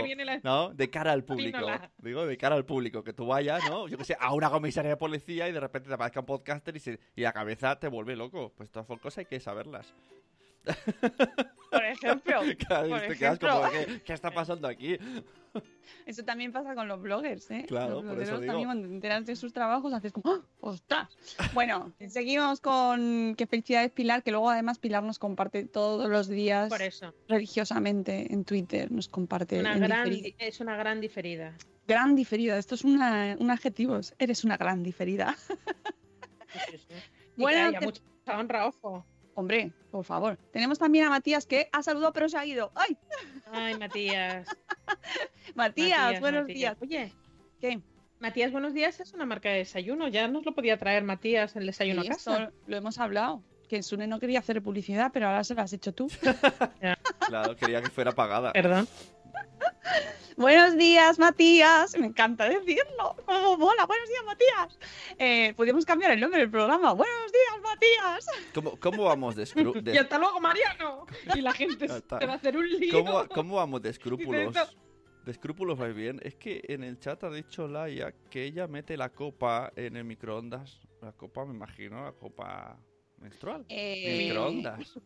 [0.44, 0.70] ¿no?
[0.74, 1.58] De cara al público.
[2.00, 3.04] Digo, de cara al público.
[3.04, 3.88] Que tú vayas, ¿no?
[3.88, 6.76] Yo que sé, a una comisaría de policía y de repente te aparezca un podcaster
[6.76, 8.54] y, se- y la cabeza te vuelve loco.
[8.56, 9.94] Pues todas esas cosas hay que saberlas.
[11.72, 12.42] Por ejemplo.
[12.68, 13.50] Claro, y Por te quedas ejemplo.
[13.62, 14.98] como, ¿qué, qué está pasando aquí?
[16.06, 17.64] Eso también pasa con los bloggers, ¿eh?
[17.68, 18.52] Claro, los por eso blogueros digo.
[18.52, 20.42] también cuando te enteras de sus trabajos haces como ¡Ah!
[20.60, 21.18] ¡Ostras!
[21.54, 26.68] Bueno, seguimos con que felicidades Pilar, que luego además Pilar nos comparte todos los días
[26.70, 27.14] Por eso.
[27.30, 31.54] religiosamente en Twitter, nos comparte Una en gran, es una gran diferida.
[31.88, 32.58] gran diferida.
[32.58, 35.36] Esto es una, un adjetivo, eres una gran diferida.
[35.48, 36.96] Sí, sí, sí.
[37.38, 39.06] Bueno, que haya que- mucha honra, ojo.
[39.36, 40.38] Hombre, por favor.
[40.52, 42.72] Tenemos también a Matías que ha saludado pero se ha ido.
[42.76, 42.98] ¡Ay!
[43.52, 44.48] Ay, Matías.
[45.56, 46.58] Matías, Matías, buenos Matías.
[46.58, 46.78] días.
[46.82, 47.14] Oye,
[47.62, 47.80] ¿Qué?
[48.20, 50.08] Matías, buenos días es una marca de desayuno.
[50.08, 52.44] Ya nos lo podía traer Matías el desayuno Sí, a casa.
[52.44, 53.44] esto lo hemos hablado.
[53.70, 56.08] Que Sune no quería hacer publicidad, pero ahora se lo has hecho tú.
[57.28, 58.54] Claro, quería que fuera pagada.
[58.54, 58.88] Perdón.
[60.38, 61.98] Buenos días, Matías.
[61.98, 63.16] Me encanta decirlo.
[63.26, 63.86] ¡Cómo mola!
[63.86, 64.80] Buenos días, Matías.
[65.18, 66.92] Eh, podríamos cambiar el nombre del programa.
[66.94, 68.26] Buenos días, Matías.
[68.54, 69.46] ¿Cómo, cómo vamos de,
[69.82, 71.06] de- Y hasta luego, Mariano.
[71.36, 72.92] Y la gente se va a hacer un lío.
[73.04, 74.54] ¿Cómo, cómo vamos de escrúpulos?
[75.26, 76.20] De escrúpulos vais bien.
[76.24, 80.04] Es que en el chat ha dicho Laia que ella mete la copa en el
[80.04, 80.80] microondas.
[81.02, 82.78] La copa, me imagino, la copa
[83.18, 83.66] menstrual.
[83.70, 85.00] Eh, Microondas.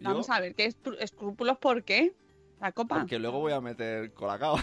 [0.00, 2.14] Vamos a ver, ¿qué es escrúpulos por qué?
[2.60, 2.98] La copa.
[3.00, 4.56] Porque luego voy a meter colacao.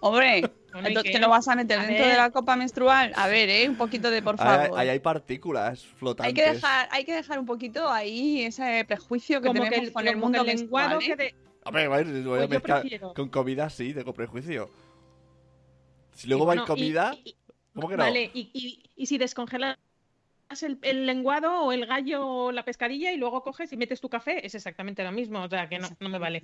[0.00, 1.18] Hombre, Bueno, ¿y entonces qué?
[1.18, 2.12] te lo vas a meter A dentro ver.
[2.12, 3.12] de la copa menstrual.
[3.16, 3.68] A ver, ¿eh?
[3.68, 4.78] Un poquito de por favor.
[4.78, 6.34] ahí hay partículas Hay flotantes.
[6.34, 9.92] que dejar, hay que dejar un poquito ahí ese prejuicio que Como que tenemos el,
[9.92, 11.06] con el mundo menstrual, ¿eh?
[11.06, 11.34] quede-
[11.64, 14.70] Hombre, a ver, voy a Pues yo mezclar con comida sí, tengo prejuicio.
[16.14, 17.36] Si luego y va bueno, en comida, y- y-
[17.74, 18.04] ¿cómo que no?
[18.04, 19.76] Vale, y, y- y si descongelas
[20.62, 24.08] el, el lenguado o el gallo o la pescadilla y luego coges y metes tu
[24.08, 25.42] café, es exactamente lo mismo.
[25.42, 26.42] O sea, que no, no me vale.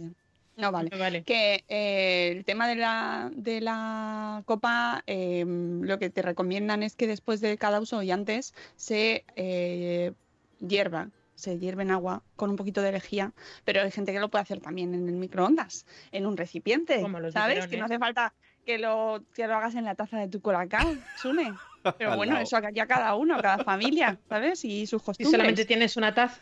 [0.56, 0.88] No vale.
[0.90, 1.22] No vale.
[1.22, 6.96] Que eh, el tema de la, de la copa, eh, lo que te recomiendan es
[6.96, 10.12] que después de cada uso y antes se eh,
[10.58, 13.32] hierva, se hierve en agua con un poquito de lejía,
[13.64, 17.20] pero hay gente que lo puede hacer también en el microondas, en un recipiente, Como
[17.20, 17.66] los ¿sabes?
[17.66, 18.32] Que no hace falta
[18.64, 21.52] que lo, que lo hagas en la taza de tu colacao, Sune.
[21.98, 24.64] Pero bueno, eso ya cada uno, cada familia, ¿sabes?
[24.64, 25.30] Y sus Si costumbres.
[25.32, 26.40] solamente tienes una taza,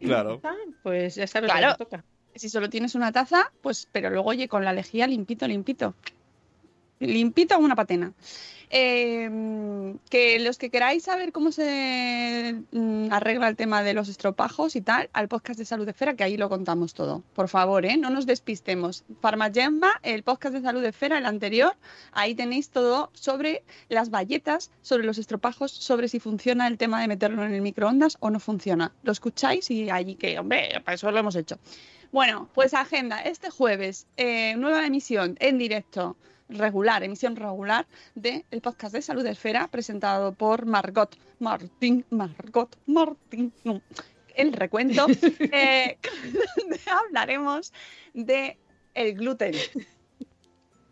[0.00, 0.40] Claro.
[0.84, 1.70] pues ya sabes Claro.
[1.70, 2.04] lo que toca.
[2.38, 5.94] Si solo tienes una taza, pues, pero luego, oye, con la lejía limpito, limpito.
[7.00, 8.12] Limpito una patena.
[8.70, 14.76] Eh, que los que queráis saber cómo se mm, arregla el tema de los estropajos
[14.76, 17.22] y tal, al podcast de Salud Esfera, que ahí lo contamos todo.
[17.34, 17.96] Por favor, ¿eh?
[17.96, 19.04] no nos despistemos.
[19.20, 21.74] Farmagemba, el podcast de Salud Esfera, el anterior,
[22.12, 27.08] ahí tenéis todo sobre las bayetas, sobre los estropajos, sobre si funciona el tema de
[27.08, 28.92] meterlo en el microondas o no funciona.
[29.02, 31.58] Lo escucháis y allí que, hombre, para eso lo hemos hecho.
[32.10, 36.16] Bueno, pues agenda, este jueves, eh, nueva emisión en directo,
[36.48, 43.82] regular, emisión regular del podcast de Salud Esfera, presentado por Margot Martín, Margot Martín, no,
[44.34, 45.06] el recuento,
[45.52, 45.98] eh,
[46.56, 47.74] donde hablaremos
[48.14, 48.56] de
[48.94, 49.54] el gluten.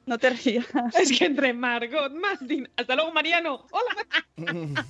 [0.07, 0.64] No te rías,
[1.01, 4.07] Es que entre Margot, Martín, hasta luego Mariano, hola,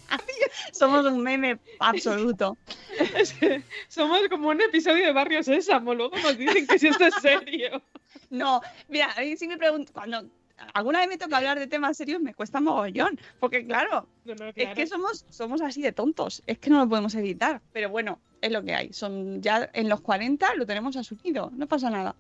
[0.72, 2.56] somos un meme absoluto.
[3.16, 7.06] Es que somos como un episodio de Barrio Sésamo, luego nos dicen que si esto
[7.06, 7.82] es serio.
[8.28, 10.26] No, mira, a mí sí me pregunto, cuando
[10.74, 14.52] alguna vez me toca hablar de temas serios me cuesta mogollón, porque claro, No, no,
[14.54, 18.20] Es que somos, somos así de tontos, es que no lo podemos evitar, pero bueno,
[18.42, 18.92] es lo que hay.
[18.92, 22.16] Son ya en los 40 lo tenemos asumido, no pasa nada.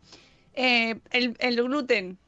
[0.54, 2.18] Eh, el, el gluten,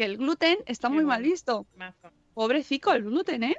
[0.00, 1.66] que el gluten está muy mal visto.
[1.76, 2.10] Mazo.
[2.32, 3.56] Pobrecito el gluten, ¿eh?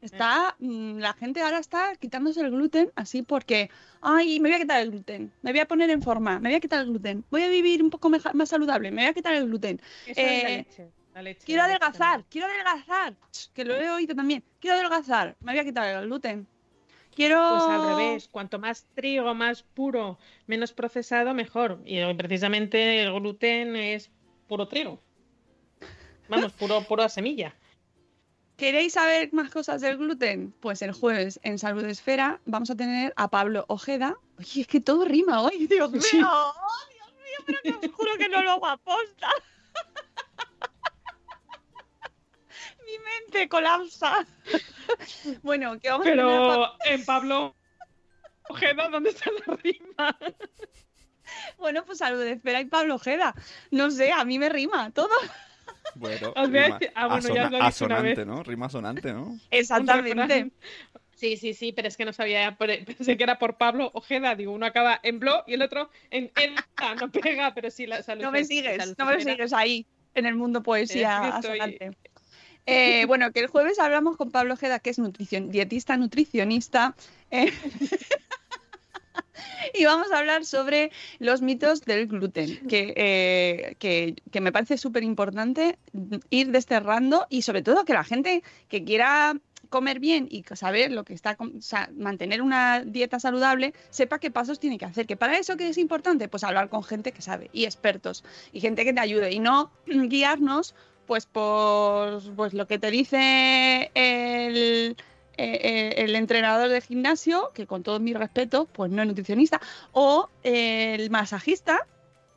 [0.00, 3.70] Está, mm, la gente ahora está quitándose el gluten así porque,
[4.00, 6.56] ay, me voy a quitar el gluten, me voy a poner en forma, me voy
[6.56, 9.34] a quitar el gluten, voy a vivir un poco más saludable, me voy a quitar
[9.36, 9.80] el gluten.
[10.04, 10.90] Eso es la Eh, leche.
[11.14, 13.14] la leche, Quiero la leche adelgazar, quiero adelgazar,
[13.54, 14.42] que lo he oído también.
[14.58, 16.48] Quiero adelgazar, me voy a quitar el gluten.
[17.14, 17.38] Quiero.
[17.50, 21.80] Pues al revés, cuanto más trigo, más puro, menos procesado, mejor.
[21.84, 24.10] Y precisamente el gluten es
[24.48, 24.98] puro trigo.
[26.28, 27.54] Vamos, puro, pura semilla.
[28.56, 30.52] ¿Queréis saber más cosas del gluten?
[30.60, 34.16] Pues el jueves en Salud Esfera vamos a tener a Pablo Ojeda.
[34.38, 36.00] Oye, es que todo rima hoy, Dios mío.
[36.00, 36.20] Sí.
[36.24, 36.52] Oh,
[36.92, 39.28] Dios mío, pero que os juro que no lo hago aposta.
[42.86, 44.26] Mi mente colapsa.
[45.42, 47.54] Bueno, que vamos a tener a Pero en Pablo
[48.48, 50.18] Ojeda, ¿dónde está la rima?
[51.58, 53.34] Bueno, pues Salud Esfera y Pablo Ojeda.
[53.70, 55.10] No sé, a mí me rima todo.
[55.94, 58.26] Bueno, rima ah, bueno, ya os lo he asona- dicho una asonante, vez.
[58.26, 58.42] ¿no?
[58.42, 59.38] Rima sonante, ¿no?
[59.50, 60.50] Exactamente.
[61.14, 64.52] Sí, sí, sí, pero es que no sabía, pensé que era por Pablo Ojeda, digo,
[64.52, 68.22] uno acaba en blo y el otro en eda, no pega, pero sí la salud.
[68.22, 71.36] No me es- sigues, salud no me sigues ahí, en el mundo poesía Es que
[71.38, 71.90] estoy- asonante.
[72.66, 76.96] Eh, bueno, que el jueves hablamos con Pablo Ojeda, que es nutricion- dietista nutricionista.
[77.30, 77.52] eh,
[79.74, 84.78] y vamos a hablar sobre los mitos del gluten, que, eh, que, que me parece
[84.78, 85.78] súper importante
[86.30, 89.34] ir desterrando y sobre todo que la gente que quiera
[89.72, 94.30] comer bien y saber lo que está, o sea, mantener una dieta saludable, sepa qué
[94.30, 95.06] pasos tiene que hacer.
[95.06, 98.60] Que para eso que es importante, pues hablar con gente que sabe y expertos y
[98.60, 100.76] gente que te ayude y no guiarnos
[101.06, 104.96] pues por pues lo que te dice el,
[105.42, 109.60] eh, eh, el entrenador de gimnasio, que con todo mi respeto, pues no es nutricionista,
[109.92, 111.86] o el masajista,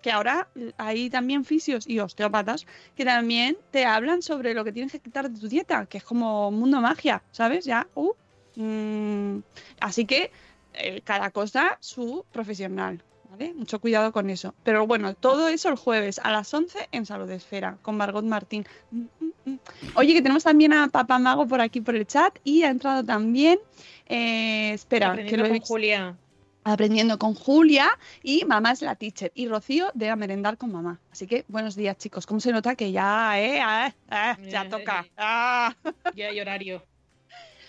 [0.01, 2.65] que ahora hay también fisios y osteópatas
[2.95, 6.03] que también te hablan sobre lo que tienes que quitar de tu dieta, que es
[6.03, 7.65] como mundo magia, ¿sabes?
[7.65, 8.13] Ya, uh,
[8.55, 9.39] mm,
[9.79, 10.31] así que
[10.73, 13.03] eh, cada cosa su profesional.
[13.37, 13.53] ¿Vale?
[13.53, 14.55] Mucho cuidado con eso.
[14.63, 18.65] Pero bueno, todo eso el jueves a las 11 en Salud Esfera con Margot Martín.
[19.95, 23.03] Oye, que tenemos también a Papá Mago por aquí por el chat y ha entrado
[23.03, 23.59] también.
[24.05, 26.15] eh, espera, que Aprendiendo lo he con Julia.
[26.63, 27.89] aprendiendo con Julia
[28.23, 31.01] y mamá es la teacher y Rocío de a merendar con mamá.
[31.11, 35.05] Así que buenos días chicos, ¿cómo se nota que ya, eh, ah, ah, ya toca?
[35.17, 35.75] Ah.
[36.15, 36.81] Ya hay horario.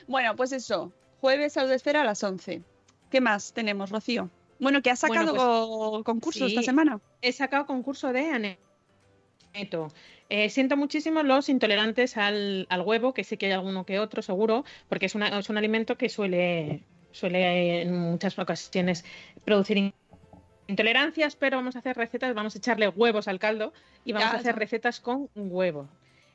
[0.09, 2.62] Bueno, pues eso, jueves Salud Esfera a las 11.
[3.11, 4.31] ¿Qué más tenemos, Rocío?
[4.59, 7.01] Bueno, que has Bueno, sacado pues, co- concurso esta semana.
[7.21, 9.92] He sacado concurso de Aneto.
[10.29, 14.23] Eh, siento muchísimo los intolerantes al, al, huevo, que sé que hay alguno que otro,
[14.23, 19.05] seguro, porque es, una, es un alimento que suele, suele en muchas ocasiones
[19.45, 19.92] producir
[20.66, 23.73] intolerancias, pero vamos a hacer recetas, vamos a echarle huevos al caldo
[24.05, 25.88] y vamos a hacer recetas con huevo.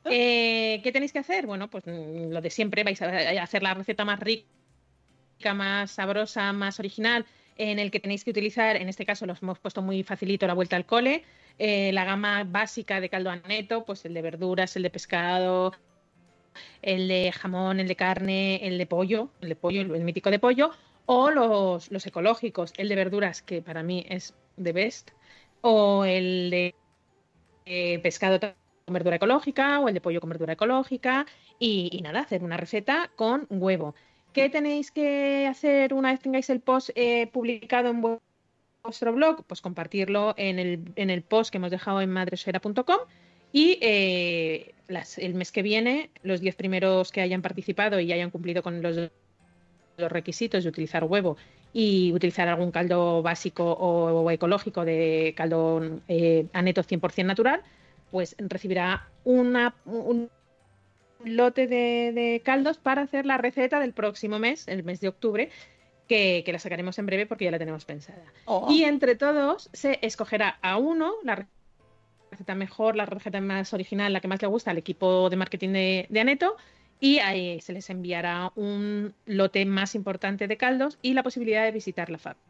[0.04, 0.10] Ah.
[0.10, 1.46] Eh, ¿Qué tenéis que hacer?
[1.46, 4.46] Bueno, pues mm, lo de siempre, vais a hacer la receta más rica,
[5.54, 9.58] más sabrosa, más original, en el que tenéis que utilizar, en este caso los hemos
[9.58, 11.24] puesto muy facilito la vuelta al cole,
[11.58, 15.72] eh, la gama básica de caldo aneto, pues el de verduras, el de pescado,
[16.82, 20.38] el de jamón, el de carne, el de pollo, el de pollo, el mítico de
[20.38, 20.70] pollo,
[21.06, 25.10] o los, ecológicos, el de verduras, que para mí es the best,
[25.60, 26.74] o el de
[27.66, 31.26] eh, pescado con verdura ecológica, o el de pollo con verdura ecológica,
[31.58, 33.94] y nada, hacer una receta con huevo.
[34.32, 38.00] ¿Qué tenéis que hacer una vez tengáis el post eh, publicado en
[38.82, 39.44] vuestro blog?
[39.46, 42.98] Pues compartirlo en el, en el post que hemos dejado en madresfera.com
[43.52, 48.30] y eh, las, el mes que viene, los 10 primeros que hayan participado y hayan
[48.30, 49.10] cumplido con los,
[49.98, 51.36] requisitos de utilizar huevo
[51.74, 57.62] y utilizar algún caldo básico o, ecológico de caldo eh, aneto 100% natural,
[58.10, 60.30] pues recibirá una, un,
[61.24, 65.50] lote de, caldos para hacer la receta del próximo mes, el mes de octubre,
[66.08, 68.24] que, la sacaremos en breve porque ya la tenemos pensada.
[68.44, 68.68] Oh.
[68.70, 71.46] Y entre todos se escogerá a uno la
[72.30, 75.70] receta mejor, la receta más original, la que más le gusta al equipo de marketing
[75.70, 76.56] de, de Aneto.
[77.00, 81.72] Y ahí se les enviará un lote más importante de caldos y la posibilidad de
[81.72, 82.42] visitar la fábrica.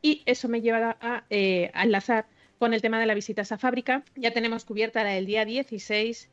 [0.00, 2.26] Y eso me lleva a, eh, a enlazar
[2.58, 4.04] con el tema de la visita a esa fábrica.
[4.14, 6.30] Ya tenemos cubierta la del día 16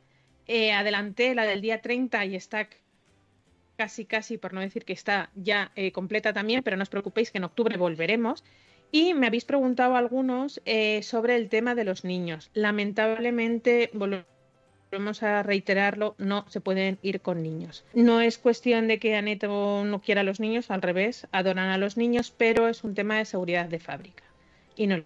[0.52, 2.68] eh, adelanté la del día 30 y está
[3.76, 7.30] casi, casi, por no decir que está ya eh, completa también, pero no os preocupéis
[7.30, 8.42] que en octubre volveremos.
[8.90, 12.50] Y me habéis preguntado algunos eh, sobre el tema de los niños.
[12.52, 17.84] Lamentablemente, volvemos a reiterarlo, no se pueden ir con niños.
[17.94, 21.78] No es cuestión de que Aneto no quiera a los niños, al revés, adoran a
[21.78, 24.24] los niños, pero es un tema de seguridad de fábrica.
[24.74, 25.04] Y no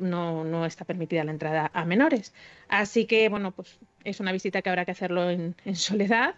[0.00, 2.32] no, no está permitida la entrada a menores.
[2.68, 6.34] Así que, bueno, pues es una visita que habrá que hacerlo en, soledad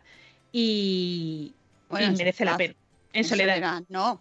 [0.53, 1.55] y,
[1.91, 2.75] merece la pena.
[3.13, 3.83] En, soledad.
[3.89, 4.21] no.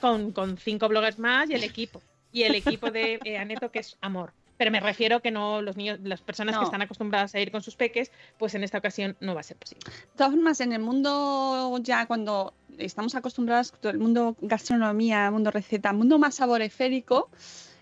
[0.00, 2.02] Con, con, cinco bloggers más y el equipo.
[2.32, 4.32] Y el equipo de eh, Aneto, que es amor.
[4.60, 7.62] Pero me refiero que no los niños, las personas que están acostumbradas a ir con
[7.62, 9.86] sus peques, pues en esta ocasión no va a ser posible.
[9.90, 15.50] De todas formas, en el mundo ya cuando estamos acostumbrados, todo el mundo gastronomía, mundo
[15.50, 17.30] receta, mundo más saboreférico,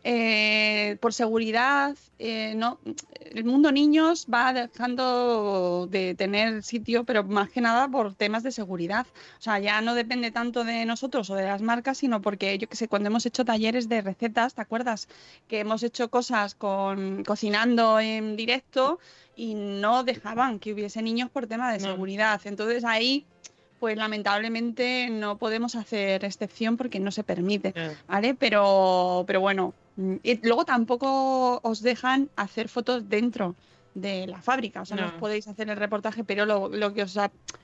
[0.05, 2.79] eh, por seguridad, eh, no,
[3.33, 8.53] el mundo niños va dejando de tener sitio, pero más que nada por temas de
[8.53, 9.07] seguridad.
[9.39, 12.69] O sea, ya no depende tanto de nosotros o de las marcas, sino porque yo
[12.69, 15.09] que sé, cuando hemos hecho talleres de recetas, ¿te acuerdas?
[15.49, 18.99] Que hemos hecho cosas con cocinando en directo
[19.37, 22.41] y no dejaban que hubiese niños por tema de seguridad.
[22.45, 23.27] Entonces ahí
[23.79, 27.73] pues lamentablemente no podemos hacer excepción porque no se permite,
[28.09, 28.35] ¿vale?
[28.35, 29.73] Pero, pero bueno,
[30.23, 33.57] y luego tampoco os dejan hacer fotos dentro
[33.95, 37.03] de la fábrica, o sea, no, os podéis hacer el reportaje, pero lo, lo que
[37.03, 37.19] os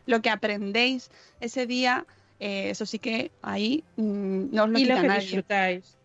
[0.07, 2.07] lo que aprendéis ese día,
[2.41, 5.97] eh, eso sí que ahí mm, no os lo y lo que disfrutáis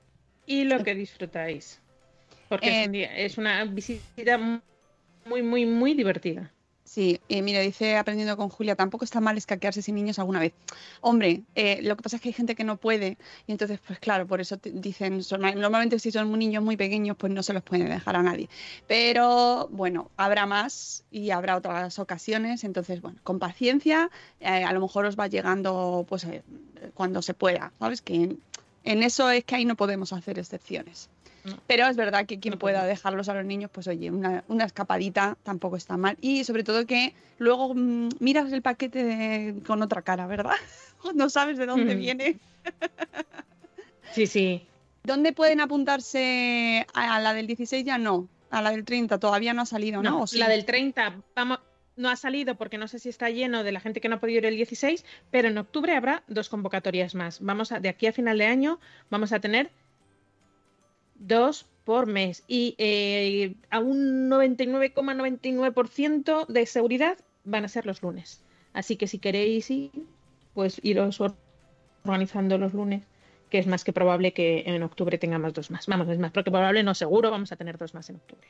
[0.45, 1.81] y lo que disfrutáis,
[2.47, 4.37] porque es, eh, es una visita
[5.25, 6.51] muy muy muy divertida.
[6.89, 10.53] Sí, y mira, dice aprendiendo con Julia, tampoco está mal escaquearse sin niños alguna vez.
[11.01, 13.99] Hombre, eh, lo que pasa es que hay gente que no puede y entonces, pues
[13.99, 15.21] claro, por eso dicen,
[15.55, 18.49] normalmente si son niños muy pequeños, pues no se los puede dejar a nadie.
[18.87, 24.81] Pero bueno, habrá más y habrá otras ocasiones, entonces, bueno, con paciencia, eh, a lo
[24.81, 26.41] mejor os va llegando pues eh,
[26.95, 28.01] cuando se pueda, ¿sabes?
[28.01, 28.35] Que
[28.83, 31.07] en eso es que ahí no podemos hacer excepciones.
[31.67, 35.77] Pero es verdad que quien pueda dejarlos a los niños, pues oye, una, escapadita tampoco
[35.77, 36.17] está mal.
[36.21, 40.55] Y sobre todo que luego mm, miras el paquete con otra cara, ¿verdad?
[41.15, 41.99] no sabes de dónde mm.
[41.99, 42.39] viene.
[44.13, 44.65] sí, sí.
[45.03, 47.85] ¿Dónde pueden apuntarse a la del 16?
[47.85, 48.27] Ya no.
[48.51, 50.25] A la del 30 todavía no ha salido, ¿no?
[50.33, 51.59] La del 30 vamos,
[51.99, 54.19] no ha salido porque no sé si está lleno de la gente que no ha
[54.19, 57.39] podido ir el 16, pero en octubre habrá dos convocatorias más.
[57.41, 59.69] Vamos a, de aquí a final de año vamos a tener
[61.19, 68.41] dos por mes y eh, a un 99,99% de seguridad van a ser los lunes.
[68.73, 69.91] Así que si queréis ir,
[70.53, 71.21] pues iros
[72.03, 73.03] organizando los lunes,
[73.49, 75.87] que es más que probable que en octubre tengamos dos más.
[75.87, 78.47] Vamos, es más que probable, no seguro, vamos a tener dos más en octubre.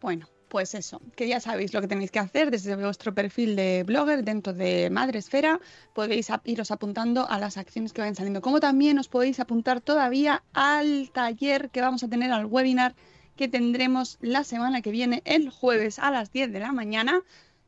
[0.00, 3.84] Bueno, pues eso, que ya sabéis lo que tenéis que hacer desde vuestro perfil de
[3.84, 5.60] blogger dentro de Madresfera.
[5.94, 8.40] Podéis iros apuntando a las acciones que vayan saliendo.
[8.40, 12.94] Como también os podéis apuntar todavía al taller que vamos a tener, al webinar
[13.36, 17.22] que tendremos la semana que viene, el jueves a las 10 de la mañana,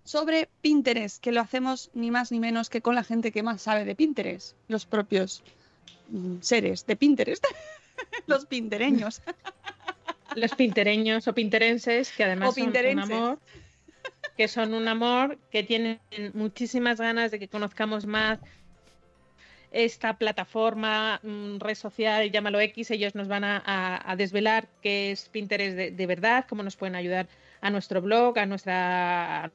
[0.05, 3.63] sobre Pinterest, que lo hacemos ni más ni menos que con la gente que más
[3.63, 5.45] sabe de Pinterest, los propios
[6.09, 7.45] mm, seres de Pinterest,
[8.27, 9.23] los pintereños.
[10.37, 13.39] Los pintereños o pinterenses, que además son un amor,
[14.37, 16.01] que son un amor, que tienen
[16.35, 18.39] muchísimas ganas de que conozcamos más
[19.73, 25.77] esta plataforma, mm, red social, llámalo X, ellos nos van a, desvelar qué es Pinterest
[25.77, 27.29] de, verdad, cómo nos pueden ayudar
[27.61, 29.53] a nuestro blog, a nuestra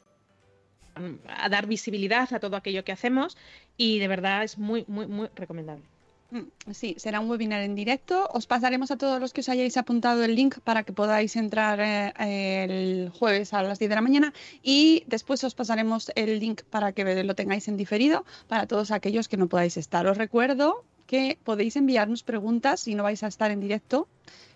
[1.27, 3.37] a dar visibilidad a todo aquello que hacemos
[3.75, 5.83] y de verdad es muy, muy, muy recomendable.
[6.31, 8.27] Mm, sí, será un webinar en directo.
[8.33, 11.79] Os pasaremos a todos los que os hayáis apuntado el link para que podáis entrar
[11.79, 14.33] eh, el jueves a las 10 de la mañana
[14.63, 19.27] y después os pasaremos el link para que lo tengáis en diferido para todos aquellos
[19.27, 20.07] que no podáis estar.
[20.07, 24.07] Os recuerdo que podéis enviarnos preguntas si no vais a estar en directo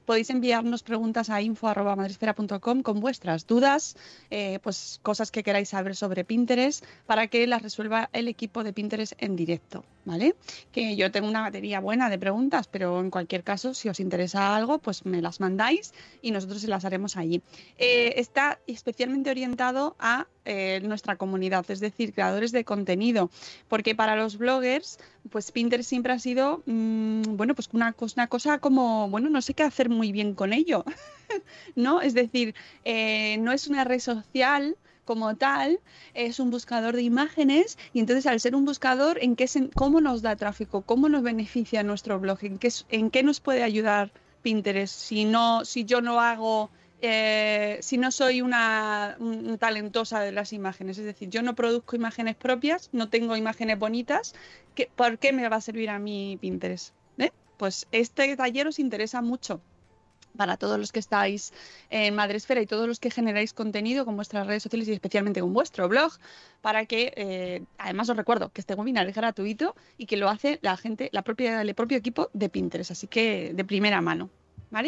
[0.09, 3.95] podéis enviarnos preguntas a info.madresfera.com con vuestras dudas,
[4.31, 8.73] eh, pues cosas que queráis saber sobre Pinterest para que las resuelva el equipo de
[8.73, 10.35] Pinterest en directo, ¿vale?
[10.71, 14.55] Que yo tengo una batería buena de preguntas, pero en cualquier caso, si os interesa
[14.55, 17.41] algo, pues me las mandáis y nosotros se las haremos allí.
[17.77, 23.29] Eh, está especialmente orientado a eh, nuestra comunidad, es decir, creadores de contenido,
[23.67, 24.97] porque para los bloggers,
[25.29, 29.53] pues Pinterest siempre ha sido, mm, bueno, pues una, una cosa como, bueno, no sé
[29.53, 30.85] qué hacer muy bien con ello,
[31.75, 32.01] ¿no?
[32.01, 34.75] Es decir, eh, no es una red social
[35.09, 35.79] como tal,
[36.13, 40.21] es un buscador de imágenes y entonces al ser un buscador, ¿en qué ¿cómo nos
[40.21, 40.83] da tráfico?
[40.83, 42.37] ¿Cómo nos beneficia nuestro blog?
[42.43, 44.11] ¿En qué, ¿En qué nos puede ayudar
[44.43, 46.69] Pinterest si, no, si yo no hago
[47.01, 49.17] eh, si no soy una,
[49.57, 50.99] talentosa de las imágenes.
[50.99, 54.35] Es decir, yo no produzco imágenes propias, no tengo imágenes bonitas.
[54.95, 56.93] ¿Por qué me va a servir a mí Pinterest?
[57.17, 57.31] ¿Eh?
[57.57, 59.59] Pues este taller os interesa mucho
[60.37, 61.53] para todos los que estáis
[61.89, 65.53] en Madresfera y todos los que generáis contenido con vuestras redes sociales y especialmente con
[65.53, 66.11] vuestro blog,
[66.61, 70.59] para que, eh, además os recuerdo que este webinar es gratuito y que lo hace
[70.61, 74.29] la gente, la propia, el propio equipo de Pinterest, así que de primera mano.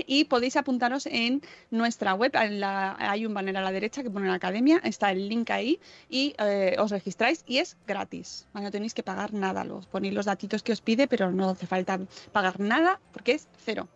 [0.06, 4.36] Y podéis apuntaros en nuestra web, hay un banner a la derecha que pone la
[4.36, 9.02] academia, está el link ahí y eh, os registráis y es gratis, no tenéis que
[9.02, 12.00] pagar nada, los ponéis los datitos que os pide, pero no hace falta
[12.32, 13.88] pagar nada porque es cero.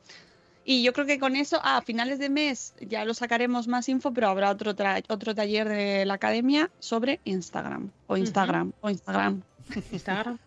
[0.67, 4.12] Y yo creo que con eso, a finales de mes ya lo sacaremos más info,
[4.12, 4.73] pero habrá otro,
[5.10, 9.43] otro taller de la academia sobre Instagram o Instagram o Instagram.
[9.91, 10.39] Instagram.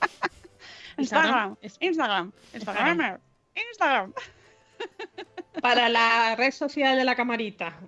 [0.98, 1.56] Instagram.
[1.80, 2.32] Instagram.
[2.52, 3.18] Instagram.
[3.54, 4.12] Instagram.
[5.62, 7.78] Para la red social de la camarita.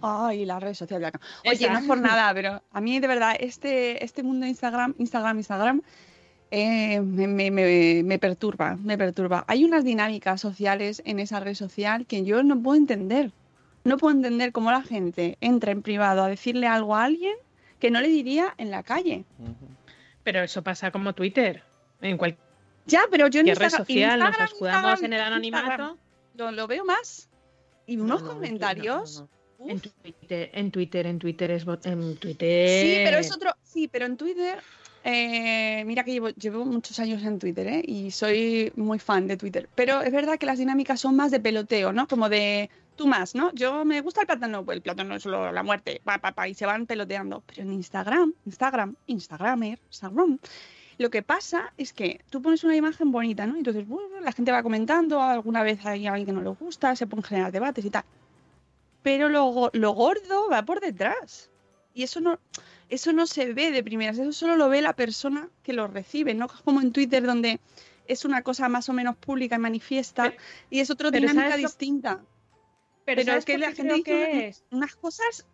[0.00, 1.50] Ay, la red social de la camarita.
[1.50, 4.94] Oye, no es por nada, pero a mí de verdad este, este mundo de Instagram,
[4.96, 5.82] Instagram, Instagram,
[6.50, 9.44] eh, me, perturba, me perturba.
[9.48, 13.32] Hay unas dinámicas sociales en esa red social que yo no puedo entender.
[13.84, 17.34] No puedo entender cómo la gente entra en privado a decirle algo a alguien
[17.78, 19.24] que no le diría en la calle.
[20.24, 21.62] Pero eso pasa como Twitter,
[22.02, 22.48] en cualquier
[22.88, 25.98] ya, pero yo en red social nos escudamos en el anonimato.
[26.34, 27.28] Lo, veo más.
[27.86, 29.24] Y unos comentarios.
[29.60, 32.68] En Twitter, en Twitter, en Twitter es en Twitter.
[32.80, 33.54] Sí, pero es otro.
[33.62, 34.62] Sí, pero en Twitter.
[35.04, 37.82] Eh, mira que llevo, muchos años en Twitter, ¿eh?
[37.86, 39.68] Y soy muy fan de Twitter.
[39.74, 42.06] Pero es verdad que las dinámicas son más de peloteo, ¿no?
[42.08, 43.52] Como de tú más, ¿no?
[43.54, 46.48] Yo me gusta el plátano, pues el plátano es solo la muerte, pa, pa, pa,
[46.48, 47.42] y se van peloteando.
[47.46, 50.38] Pero en Instagram, Instagram, Instagramer, Instagram,
[50.98, 53.56] lo que pasa es que tú pones una imagen bonita, ¿no?
[53.56, 57.06] Entonces, bueno, la gente va comentando, alguna vez hay alguien que no le gusta, se
[57.06, 58.02] pueden generar debates y tal.
[59.02, 61.50] Pero lo, lo gordo va por detrás.
[61.94, 62.40] Y eso no,
[62.88, 66.34] eso no se ve de primeras, eso solo lo ve la persona que lo recibe,
[66.34, 67.60] no como en Twitter donde
[68.06, 70.34] es una cosa más o menos pública y manifiesta
[70.70, 72.22] y es otra dinámica distinta.
[73.04, 74.64] Pero, es que la gente dice es?
[74.70, 75.46] unas cosas...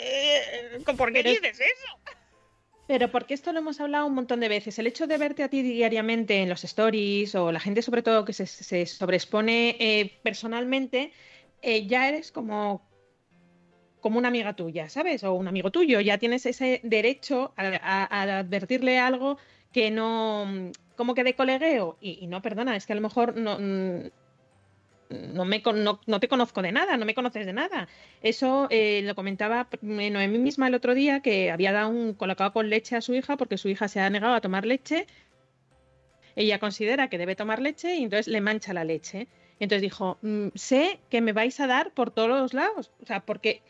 [0.00, 2.14] Eh, ¿Por qué dices eso?
[2.86, 4.78] Pero porque esto lo hemos hablado un montón de veces.
[4.78, 8.24] El hecho de verte a ti diariamente en los stories o la gente sobre todo
[8.24, 11.12] que se, se sobreexpone eh, personalmente,
[11.60, 12.87] eh, ya eres como,
[14.00, 15.24] como una amiga tuya, ¿sabes?
[15.24, 16.00] O un amigo tuyo.
[16.00, 19.38] Ya tienes ese derecho a, advertirle algo
[19.72, 21.96] que no, como que de colegueo.
[22.00, 25.62] Y, no, perdona, es que a lo mejor no, no, me,
[26.06, 27.88] no, te conozco de nada, no me conoces de nada.
[28.22, 32.70] Eso eh, lo comentaba Noemí misma el otro día, que había dado un colocado con
[32.70, 35.06] leche a su hija porque su hija se ha negado a tomar leche.
[36.36, 39.26] Ella considera que debe tomar leche y entonces le mancha la leche.
[39.58, 42.92] entonces dijo, mm, sé que me vais a dar por todos los lados.
[43.02, 43.62] O sea, porque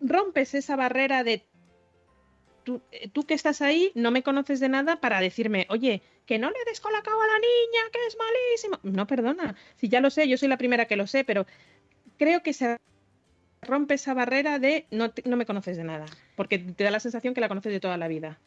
[0.00, 1.44] rompes esa barrera de
[2.64, 6.38] tú, eh, tú que estás ahí no me conoces de nada para decirme, oye, que
[6.38, 8.78] no le des colacao a la niña, que es malísimo.
[8.82, 11.46] No, perdona, si ya lo sé, yo soy la primera que lo sé, pero
[12.18, 12.78] creo que se
[13.62, 16.06] rompe esa barrera de no, no me conoces de nada,
[16.36, 18.38] porque te da la sensación que la conoces de toda la vida.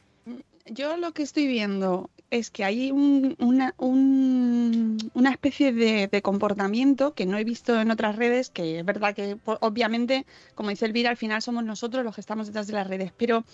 [0.65, 7.37] Yo lo que estoy viendo es que hay una, una, especie de, comportamiento que no
[7.37, 10.25] he visto en otras redes, que es verdad que obviamente,
[10.55, 13.45] como dice Elvira, al final somos nosotros los que estamos detrás de las redes, pero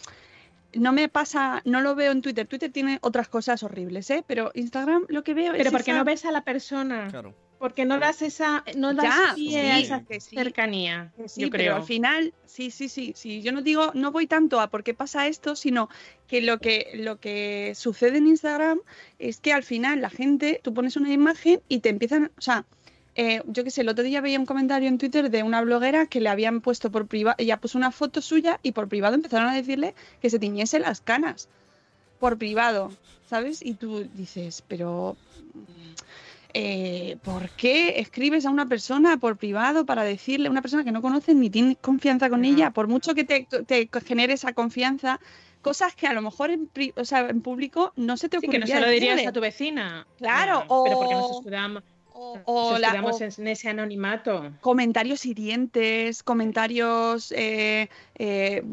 [0.74, 2.48] no me pasa, no lo veo en Twitter.
[2.48, 4.24] Twitter tiene otras cosas horribles, ¿eh?
[4.26, 5.60] Pero Instagram lo que veo pero es.
[5.60, 7.10] Pero porque no ves a la persona.
[7.12, 11.14] Claro porque no das esa, no das esa cercanía.
[11.28, 13.42] Sí, pero al final, sí, sí, sí, sí.
[13.42, 15.88] Yo no digo, no voy tanto a por qué pasa esto, sino
[16.28, 18.82] que lo que lo que sucede en Instagram
[19.18, 22.66] es que al final la gente, tú pones una imagen y te empiezan, o sea,
[23.16, 26.06] eh, yo qué sé, el otro día veía un comentario en Twitter de una bloguera
[26.08, 29.48] que le habían puesto por privado, ella puso una foto suya y por privado empezaron
[29.48, 31.48] a decirle que se tiñese las canas.
[32.20, 32.92] Por privado,
[33.30, 33.62] ¿sabes?
[33.64, 35.16] Y tú dices, pero
[36.54, 40.92] eh, ¿por qué escribes a una persona por privado para decirle a una persona que
[40.92, 42.72] no conoces ni tienes confianza con ella?
[42.72, 45.20] Por mucho que te, genere esa confianza,
[45.62, 48.52] cosas que a lo mejor en, o sea, en público no se te ocurre.
[48.52, 50.06] que no se lo dirías a tu vecina.
[50.18, 50.84] Claro, o...
[50.84, 51.84] Pero porque nos escudamos,
[52.14, 54.52] o, en ese anonimato.
[54.62, 57.32] Comentarios hirientes, comentarios...
[57.32, 58.64] Eh, eh,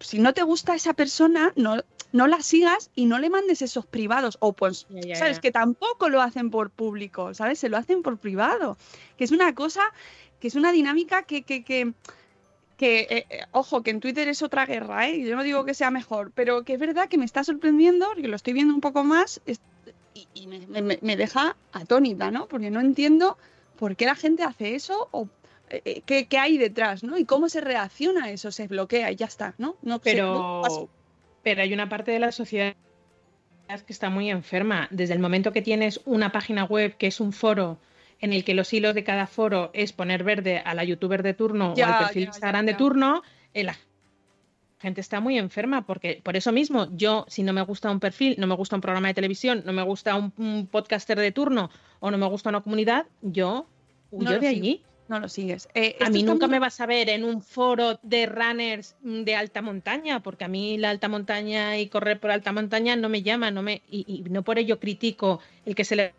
[0.00, 1.76] si no te gusta esa persona, no,
[2.12, 4.36] no la sigas y no le mandes esos privados.
[4.40, 5.40] O pues, ¿sabes?
[5.40, 7.58] Que tampoco lo hacen por público, ¿sabes?
[7.58, 8.76] Se lo hacen por privado.
[9.16, 9.82] Que es una cosa,
[10.40, 11.92] que es una dinámica que, que, que,
[12.76, 15.22] que eh, eh, ojo, que en Twitter es otra guerra, ¿eh?
[15.22, 18.28] Yo no digo que sea mejor, pero que es verdad que me está sorprendiendo, porque
[18.28, 19.40] lo estoy viendo un poco más
[20.14, 22.46] y, me, deja atónita, ¿no?
[22.48, 23.38] Porque no entiendo
[23.78, 25.28] por qué la gente hace eso o
[25.68, 27.16] eh, qué, hay detrás, ¿no?
[27.16, 29.76] Y cómo se reacciona a eso, se bloquea y ya está, ¿no?
[29.82, 30.90] no pero
[31.42, 32.74] pero hay una parte de la sociedad
[33.86, 34.88] que está muy enferma.
[34.90, 37.78] Desde el momento que tienes una página web que es un foro
[38.20, 41.34] en el que los hilos de cada foro es poner verde a la youtuber de
[41.34, 43.22] turno o al perfil Instagram de turno,
[43.54, 43.76] eh, la
[44.80, 48.36] gente está muy enferma porque por eso mismo yo si no me gusta un perfil,
[48.38, 51.70] no me gusta un programa de televisión, no me gusta un, podcaster de turno
[52.00, 53.66] o no me gusta una comunidad, yo
[54.10, 55.68] huyo de allí no lo sigues.
[55.74, 59.60] Eh, a mí nunca me vas a ver en un foro de runners de alta
[59.60, 63.50] montaña, porque a mí la alta montaña y correr por alta montaña no me llama,
[63.50, 66.14] no me y, no por ello critico el que se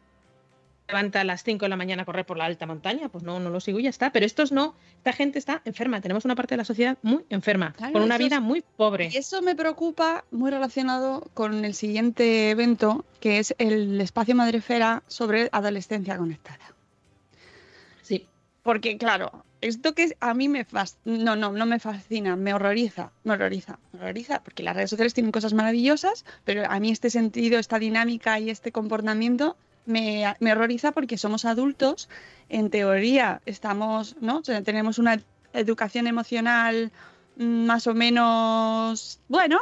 [0.91, 3.39] levanta a las 5 de la mañana a correr por la alta montaña, pues no,
[3.39, 4.11] no lo sigo y ya está.
[4.11, 6.01] Pero estos no, esta gente está enferma.
[6.01, 9.09] Tenemos una parte de la sociedad muy enferma, con una vida muy pobre.
[9.11, 15.03] Y eso me preocupa muy relacionado con el siguiente evento, que es el espacio Madrefera
[15.07, 16.71] sobre adolescencia conectada.
[18.63, 23.11] Porque, claro, esto que a mí me fascina, no, no, no me fascina, me horroriza,
[23.23, 27.09] me horroriza, me horroriza, porque las redes sociales tienen cosas maravillosas, pero a mí este
[27.09, 29.57] sentido, esta dinámica y este comportamiento
[29.91, 32.09] me, horroriza porque somos adultos,
[32.49, 34.41] en teoría estamos, ¿no?
[34.41, 35.21] tenemos una
[35.53, 36.91] educación emocional
[37.37, 39.59] más o menos, bueno,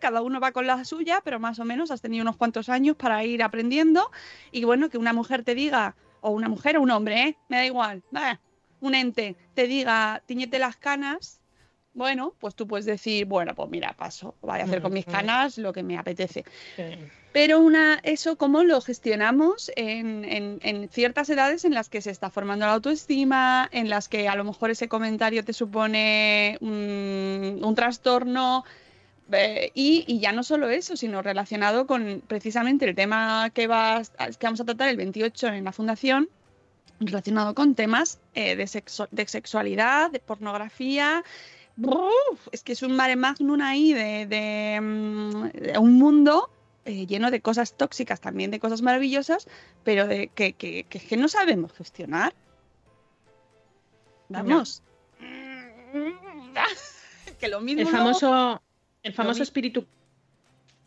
[0.00, 2.96] cada uno va con la suya, pero más o menos has tenido unos cuantos años
[2.96, 4.10] para ir aprendiendo
[4.52, 7.36] y bueno, que una mujer te diga, o una mujer o un hombre, ¿eh?
[7.48, 8.02] me da igual,
[8.80, 11.40] un ente te diga, tiñete las canas,
[11.92, 15.58] bueno, pues tú puedes decir, bueno, pues mira, paso, voy a hacer con mis canas
[15.58, 16.44] lo que me apetece.
[17.32, 22.28] Pero una, eso, ¿cómo lo gestionamos en, en, ciertas edades en las que se está
[22.28, 28.64] formando la autoestima, en las que a lo mejor ese comentario te supone un trastorno,
[29.32, 34.60] eh, y, ya no solo eso, sino relacionado con precisamente el tema que, que vamos
[34.60, 36.28] a tratar el 28 en la fundación,
[36.98, 38.68] relacionado con temas eh, de,
[39.10, 41.22] de, sexualidad, de pornografía.
[42.52, 46.50] es que es un mare magnum ahí de, mm, un mundo
[46.84, 49.48] eh, lleno de cosas tóxicas, también de cosas maravillosas,
[49.84, 52.34] pero de que, que, que, no sabemos gestionar.
[54.28, 54.82] Vamos.
[57.40, 57.82] que lo mismo.
[57.82, 58.62] El famoso,
[59.02, 59.86] el famoso espíritu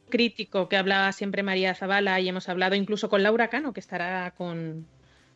[0.09, 4.31] crítico que hablaba siempre María Zavala y hemos hablado incluso con Laura Cano, que estará
[4.37, 4.85] con,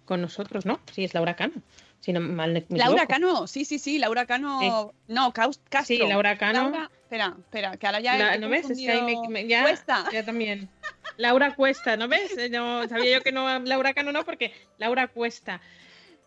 [0.08, 0.80] nosotros, ¿no?
[0.92, 1.56] Sí, es Laura Cano.
[2.00, 4.94] Si no, mal Laura Cano, sí, sí, sí, Laura Cano.
[5.08, 5.84] No, Castro.
[5.84, 6.90] Sí, Laura Cano.
[7.04, 8.38] Espera, espera, que ahora ya.
[8.38, 8.70] ¿No ves?
[8.70, 10.06] Es que ahí me, ya, Cuesta.
[10.12, 10.70] Ya también.
[11.18, 12.36] Laura Cuesta, ¿no ves?
[12.52, 15.62] No, sabía yo que no, Laura Cano no, porque Laura Cuesta.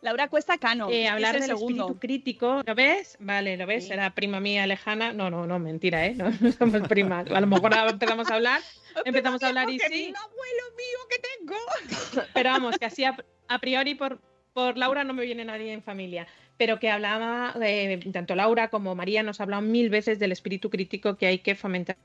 [0.02, 0.88] Laura Cuesta Cano.
[0.90, 3.16] Eh, hablar del espíritu crítico, ¿lo ves?
[3.20, 3.90] Vale, ¿lo ves?
[3.90, 5.12] Era prima mía lejana.
[5.12, 6.14] No, no, no, mentira, ¿eh?
[6.14, 7.30] No, somos primas.
[7.30, 8.62] A lo mejor empezamos a hablar,
[9.04, 10.08] empezamos a hablar y sí.
[10.08, 12.24] Un abuelo mío que tengo.
[12.32, 14.20] Pero vamos, que así a, priori por,
[14.52, 16.26] por Laura no me viene nadie en familia
[16.60, 21.16] pero que hablaba, eh, tanto Laura como María nos hablan mil veces del espíritu crítico
[21.16, 21.96] que hay que fomentar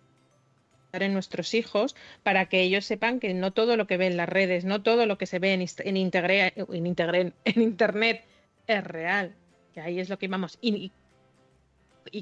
[0.94, 1.94] en nuestros hijos
[2.24, 5.18] para que ellos sepan que no todo lo que ven las redes, no todo lo
[5.18, 8.24] que se ve en, en, en, en Internet
[8.66, 9.36] es real.
[9.74, 10.58] que ahí es lo que vamos.
[10.62, 10.94] Y,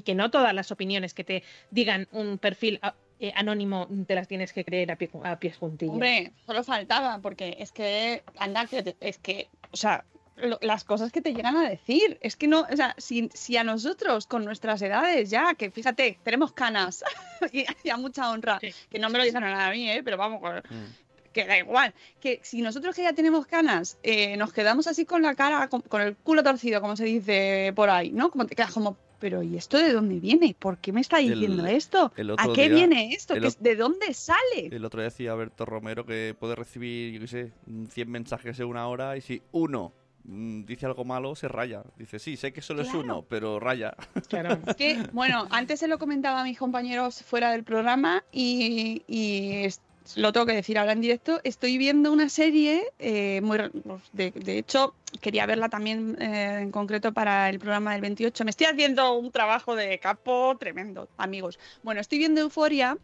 [0.04, 4.26] que no todas las opiniones que te digan un perfil ah, eh, anónimo te las
[4.26, 5.92] tienes que creer a, pie, a pies juntillas.
[5.92, 8.66] Hombre, solo faltaba, porque es que, anda,
[9.00, 10.04] es que, o sea,
[10.36, 13.56] lo- las cosas que te llegan a decir, es que no, o sea, si, si
[13.56, 17.04] a nosotros con nuestras edades ya, que fíjate, tenemos canas
[17.52, 18.72] y, y a mucha honra, Sí.
[18.90, 20.02] que no me lo dicen a mí, ¿eh?
[20.02, 21.32] pero vamos, Mm.
[21.32, 25.22] que da igual, que si nosotros que ya tenemos canas eh, nos quedamos así con
[25.22, 28.30] la cara, con, con el culo torcido, como se dice por ahí, ¿no?
[28.30, 30.54] Como te quedas como, pero ¿y esto de dónde viene?
[30.58, 32.12] ¿Por qué me está El- diciendo esto?
[32.16, 33.34] el ¿A qué día- viene esto?
[33.34, 34.66] el ¿Qué ot- es- ¿De dónde sale?
[34.70, 37.52] El otro día decía Berto Romero que puede recibir, yo qué sé,
[37.90, 39.92] 100 mensajes en una hora y si uno
[40.24, 41.82] dice algo malo, se raya.
[41.96, 43.94] Dice, sí, sé que solo es uno, pero raya.
[44.28, 44.58] Claro.
[44.66, 49.64] Es que, bueno, antes se lo comentaba a mis compañeros fuera del programa y, y
[49.64, 49.80] es-
[50.16, 51.40] lo tengo que decir ahora en directo.
[51.44, 53.70] Estoy viendo una serie, eh, muy, re-
[54.12, 58.44] de, de hecho, quería verla también eh, en concreto para el programa del 28.
[58.44, 61.58] Me estoy haciendo un trabajo de capo tremendo, amigos.
[61.82, 62.98] Bueno, estoy viendo Euforia.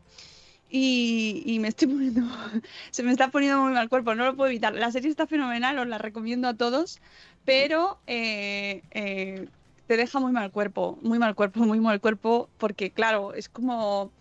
[0.72, 2.22] Y, me estoy poniendo,
[2.90, 4.74] se me está poniendo muy mal cuerpo, no lo puedo evitar.
[4.74, 7.00] La serie está fenomenal, os la recomiendo a todos,
[7.44, 9.48] pero eh, eh,
[9.86, 14.12] te deja muy mal cuerpo, muy mal cuerpo, muy mal cuerpo, porque claro, es como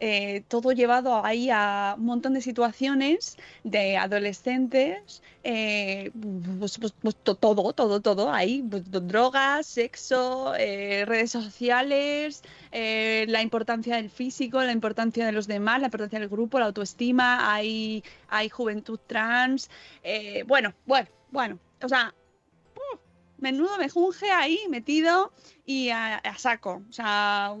[0.00, 6.10] eh, todo llevado ahí a un montón de situaciones de adolescentes, eh,
[6.58, 12.42] pues, pues- pues to- todo, todo, todo ahí, drogas, sexo, eh, redes sociales,
[12.72, 17.52] la importancia del físico, la importancia de los demás, la importancia del grupo, la autoestima,
[17.54, 19.70] hay, hay juventud trans,
[20.46, 22.14] bueno, bueno, bueno, o sea.
[23.40, 25.32] Menudo mejunje ahí metido
[25.66, 26.82] y a, saco.
[26.88, 27.54] O sea,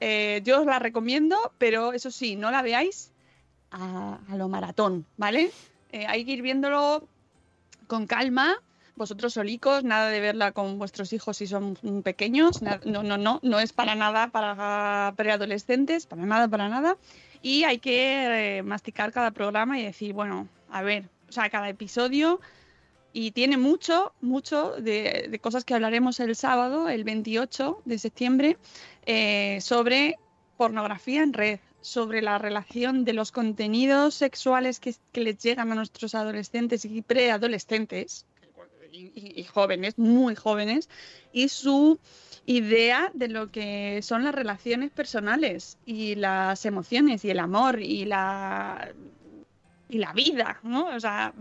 [0.00, 3.12] eh, yo os la recomiendo, pero eso sí, no la veáis
[3.70, 5.50] a, lo maratón, ¿vale?
[5.92, 7.06] Eh, hay que ir viéndolo
[7.86, 8.56] con calma.
[8.96, 11.74] Vosotros solicos, nada de verla con vuestros hijos si son
[12.04, 12.60] pequeños.
[12.60, 16.98] No, no, no, no es para nada para preadolescentes, para nada, para nada.
[17.40, 21.68] Y hay que eh, masticar cada programa y decir, bueno, a ver, o sea, cada
[21.70, 22.40] episodio
[23.12, 28.56] y tiene mucho, mucho de, cosas que hablaremos el sábado, el 28 de septiembre,
[29.06, 30.16] eh, sobre
[30.56, 36.14] pornografía en red, sobre la relación de los contenidos sexuales que, les llegan a nuestros
[36.14, 38.26] adolescentes y preadolescentes
[38.92, 40.88] y, y- jóvenes, muy jóvenes,
[41.32, 41.98] y su
[42.44, 48.04] idea de lo que son las relaciones personales y las emociones y el amor y
[48.04, 48.92] la
[49.90, 50.86] y la vida, ¿no?
[50.94, 51.34] O sea,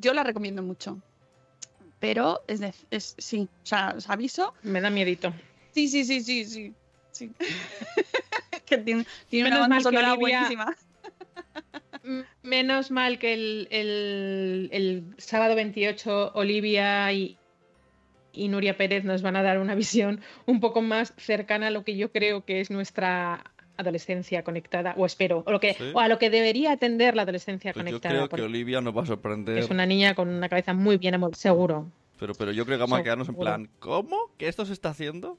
[0.00, 1.00] yo la recomiendo mucho.
[1.98, 4.54] Pero es, de, es sí, o sea, os aviso.
[4.62, 5.32] Me da miedito.
[5.72, 6.74] Sí, sí, sí, sí, sí.
[7.12, 7.30] sí.
[8.66, 10.76] que tiene, tiene una Menos banda mal que sonora buenísima.
[12.42, 17.36] Menos mal que el, el- el sábado 28 Olivia y,
[18.32, 21.84] y Nuria Pérez nos van a dar una visión un poco más cercana a lo
[21.84, 23.44] que yo creo que es nuestra
[23.80, 25.90] adolescencia conectada, o espero, o, lo que, Sí.
[25.94, 28.14] o a lo que debería atender la adolescencia Pues yo conectada.
[28.14, 29.58] creo que Olivia nos va a sorprender.
[29.58, 31.86] es una niña con una cabeza muy bien seguro.
[32.18, 33.50] Pero, pero yo creo que vamos a quedarnos en Seguro.
[33.50, 34.16] plan, ¿cómo?
[34.38, 35.38] ¿Que esto se está haciendo?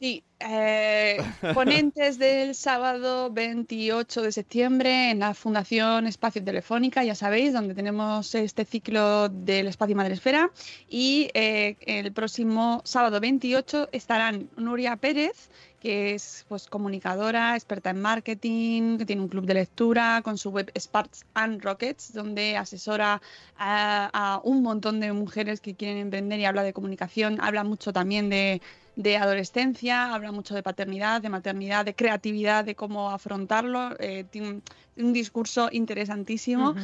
[0.00, 1.18] Sí, eh,
[1.54, 8.34] ponentes del sábado 28 de septiembre en la Fundación Espacio Telefónica, ya sabéis, donde tenemos
[8.34, 10.50] este ciclo del Espacio Madresfera.
[10.88, 15.48] Y eh, el próximo sábado 28 estarán Nuria Pérez,
[15.84, 20.48] que es pues, comunicadora, experta en marketing, que tiene un club de lectura con su
[20.50, 23.20] web Sparks and Rockets, donde asesora
[23.54, 27.92] a, a un montón de mujeres que quieren emprender y habla de comunicación, habla mucho
[27.92, 28.62] también de,
[28.96, 33.94] de adolescencia, habla mucho de paternidad, de maternidad, de creatividad, de cómo afrontarlo.
[33.98, 34.62] eh, tiene un,
[34.96, 36.80] un discurso interesantísimo Ujú.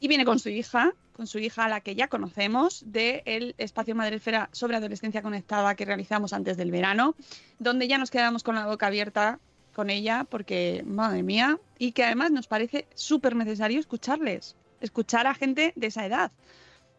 [0.00, 3.94] y viene con su hija, con su hija a la que ya conocemos, del espacio
[3.94, 7.14] Madresfera sobre adolescencia conectada que realizamos antes del verano,
[7.58, 9.38] donde ya nos quedamos con la boca abierta
[9.74, 15.34] con ella, porque, madre mía, y que además nos parece súper necesario escucharles, escuchar a
[15.34, 16.32] gente de esa edad.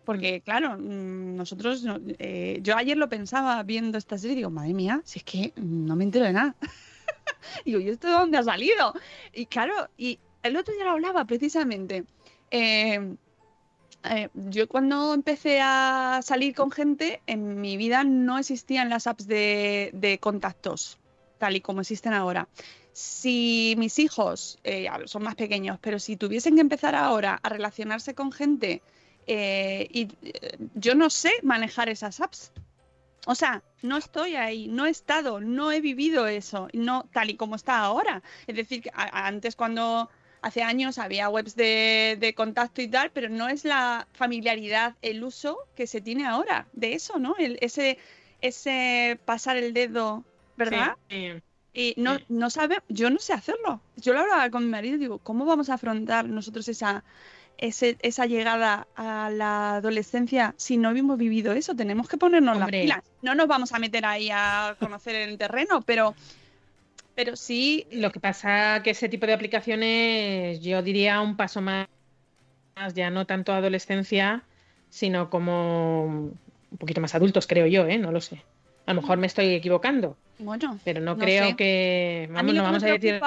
[0.05, 4.49] Porque, claro, mm, nosotros, no- eh, yo ayer lo pensaba viendo esta serie y digo,
[4.49, 6.55] madre mía, si es que no me entero de nada.
[7.65, 8.93] digo, ¿y esto de dónde ha salido?
[9.33, 12.05] Y claro, y el otro día lo hablaba precisamente.
[12.51, 13.15] eh,
[14.09, 19.27] eh, yo cuando empecé a salir con gente, en mi vida no existían las apps
[19.27, 20.97] de, contactos,
[21.37, 22.47] tal y como existen ahora.
[22.93, 28.15] Si mis hijos eh, son más pequeños, pero si tuviesen que empezar ahora a relacionarse
[28.15, 28.81] con gente
[29.27, 30.07] eh, y
[30.75, 32.51] yo no sé manejar esas apps.
[33.27, 36.67] O sea, no estoy ahí, no he estado, no he vivido eso,
[37.11, 38.21] tal y como está ahora.
[38.45, 40.09] Es decir, antes cuando
[40.45, 45.23] hace años había webs de, de contacto y tal, pero no es la familiaridad, el
[45.23, 47.35] uso que se tiene ahora de eso, ¿no?
[47.39, 47.97] El, ese,
[48.41, 50.23] ese pasar el dedo,
[50.55, 50.97] ¿verdad?
[51.09, 51.31] Sí.
[51.73, 53.81] Y no, no sabe, yo no sé hacerlo.
[53.97, 57.03] Yo lo hablaba con mi marido y digo, ¿cómo vamos a afrontar nosotros esa,
[57.57, 61.75] ese- esa llegada a la adolescencia si no hemos vivido eso?
[61.75, 62.77] Tenemos que ponernos Hombre.
[62.77, 63.03] las pilas.
[63.23, 66.13] No nos vamos a meter ahí a conocer el terreno, pero,
[67.15, 71.87] pero sí, Lo que pasa que ese tipo de aplicaciones, yo diría un paso más,
[72.93, 74.43] ya no tanto adolescencia,
[74.89, 77.97] sino como un poquito más adultos, creo yo, ¿eh?
[77.97, 78.43] No lo sé.
[78.85, 81.55] A lo mejor me estoy equivocando, bueno, pero no, No creo sé.
[81.55, 83.19] que, a vamos, mí no que vamos a decir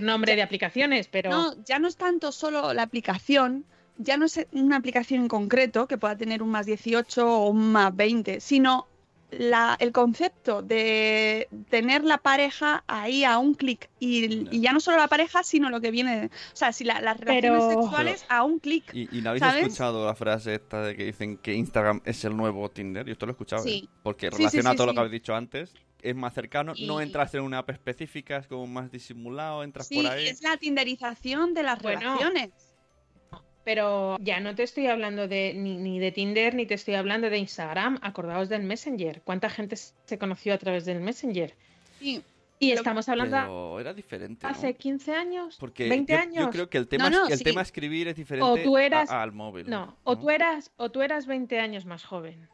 [0.00, 3.64] nombre de aplicaciones, pero No, ya no es tanto solo la aplicación,
[3.98, 7.72] ya no es una aplicación en concreto que pueda tener un más 18 o un
[7.72, 8.86] más 20, sino
[9.30, 14.80] la, el concepto de tener la pareja ahí a un clic y, y ya no
[14.80, 18.24] solo la pareja, sino lo que viene, o sea, si la- las relaciones Pero- sexuales
[18.28, 18.84] a un clic.
[18.94, 19.62] ¿Y, y no habéis ¿Sabes?
[19.64, 23.04] escuchado la frase esta de que dicen que Instagram es el nuevo Tinder?
[23.06, 23.64] Yo esto lo he escuchado.
[23.66, 23.84] ¿eh?
[24.02, 25.74] Porque Sí, relaciona sí, sí, todo lo que habéis dicho antes.
[26.02, 29.96] Es más cercano, no entras en una app específica, es como más disimulado, entras Sí,
[29.96, 30.28] por ahí.
[30.28, 32.00] es la tinderización de las Bueno.
[32.00, 32.50] relaciones.
[33.66, 37.28] Pero ya no te estoy hablando de ni, ni de Tinder ni te estoy hablando
[37.28, 37.98] de Instagram.
[38.00, 39.22] Acordaos del Messenger.
[39.22, 41.52] ¿Cuánta gente se conoció a través del Messenger?
[41.98, 42.22] Sí.
[42.60, 44.46] Y Pero- estamos hablando Pero era diferente.
[44.46, 44.52] ¿no?
[44.52, 46.44] hace 15 años, Porque 20 yo, años.
[46.44, 47.42] yo creo que el tema, No, no, el sí.
[47.42, 49.68] tema escribir es diferente O tú eras- a- al móvil.
[49.68, 52.48] No, o tú eras o tú eras 20 años más joven.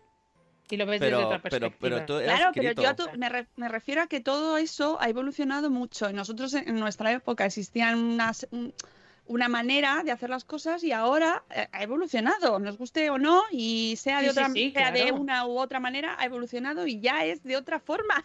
[0.70, 1.76] Y lo ves desde otra pero, perspectiva.
[1.78, 4.96] pero tú eras Claro, pero yo tu- me, re- me refiero a que todo eso
[4.98, 6.08] ha evolucionado mucho.
[6.08, 8.72] Y nosotros en en nuestra época existían unas, un-
[9.32, 13.42] una manera de hacer las cosas y ahora eh, ha evolucionado, nos guste o no,
[13.50, 15.16] y sea de Sí, sí, otra sí, sea de claro.
[15.16, 18.22] una u otra manera, ha evolucionado y ya es de otra forma.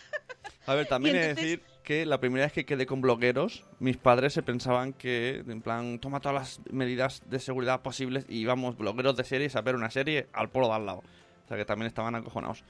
[0.65, 3.63] A ver, también he de entonces- decir que la primera vez que quedé con blogueros,
[3.79, 8.39] mis padres se pensaban que, en plan, toma todas las medidas de seguridad posibles y
[8.39, 11.03] íbamos blogueros de series a ver una serie al polo de al lado.
[11.45, 12.65] O sea que también estaban acojonados.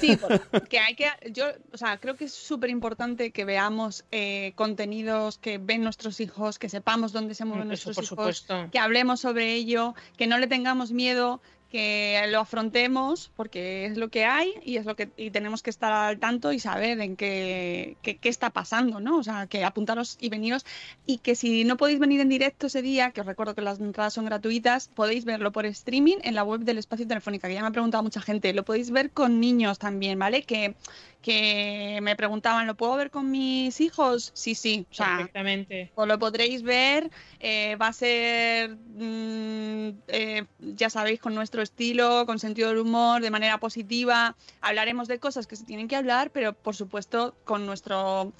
[0.00, 0.18] Sí,
[0.70, 5.38] que hay que, yo, o sea, creo que es súper importante que veamos eh, contenidos
[5.38, 8.68] que ven nuestros hijos, que sepamos dónde se mueven Eso, nuestros por hijos, supuesto.
[8.70, 11.40] que hablemos sobre ello, que no le tengamos miedo,
[11.70, 15.70] que lo afrontemos, porque es lo que hay y es lo que y tenemos que
[15.70, 19.18] estar al tanto y saber en qué, qué, qué está pasando, ¿no?
[19.18, 20.64] O sea, que apuntaros y veniros
[21.06, 23.78] y que si no podéis venir en directo ese día, que os recuerdo que las
[23.80, 27.62] entradas son gratuitas, podéis verlo por streaming en la web del Espacio Telefónica, que ya
[27.62, 30.42] me ha preguntado mucha gente, lo podéis ver con niños también, ¿vale?
[30.42, 30.74] Que,
[31.22, 34.30] que me preguntaban, ¿lo puedo ver con mis hijos?
[34.34, 35.92] Sí, sí, o sea, Perfectamente.
[35.94, 42.24] os lo podréis ver, eh, va a ser, mm, eh, ya sabéis, con nuestro estilo,
[42.26, 44.36] con sentido del humor, de manera positiva.
[44.60, 48.32] Hablaremos de cosas que se tienen que hablar, pero por supuesto con nuestro,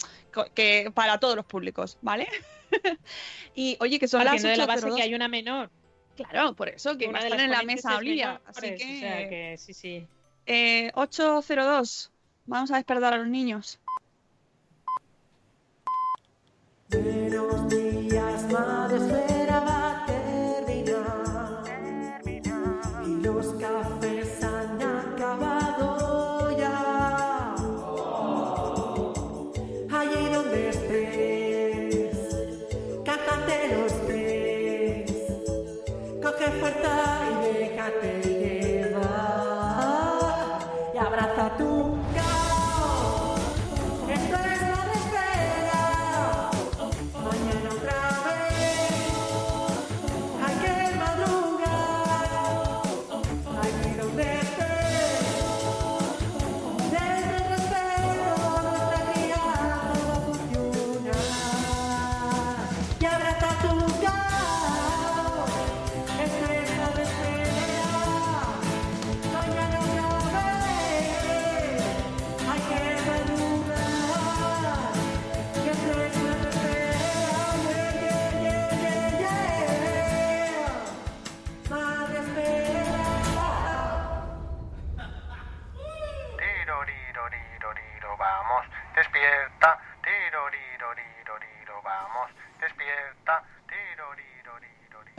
[0.54, 2.28] que para todos los públicos, ¿vale?
[3.54, 4.96] y oye, que son las Partiendo de la base 8.02.
[4.96, 5.70] que hay una menor.
[6.16, 8.40] Claro, por eso, que va Una a de estar las en la mesa es Olivia.
[8.46, 10.06] Así por eso, que, o sea que sí, sí.
[10.46, 12.10] eh, 8.02.
[12.46, 13.78] Vamos a despertar a los niños.
[16.90, 19.39] Buenos días, madre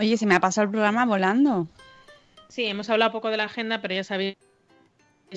[0.02, 1.68] Oye, se me ha pasado el programa volando.
[2.47, 4.36] Sí, hemos hablado poco de la agenda, pero ya sabéis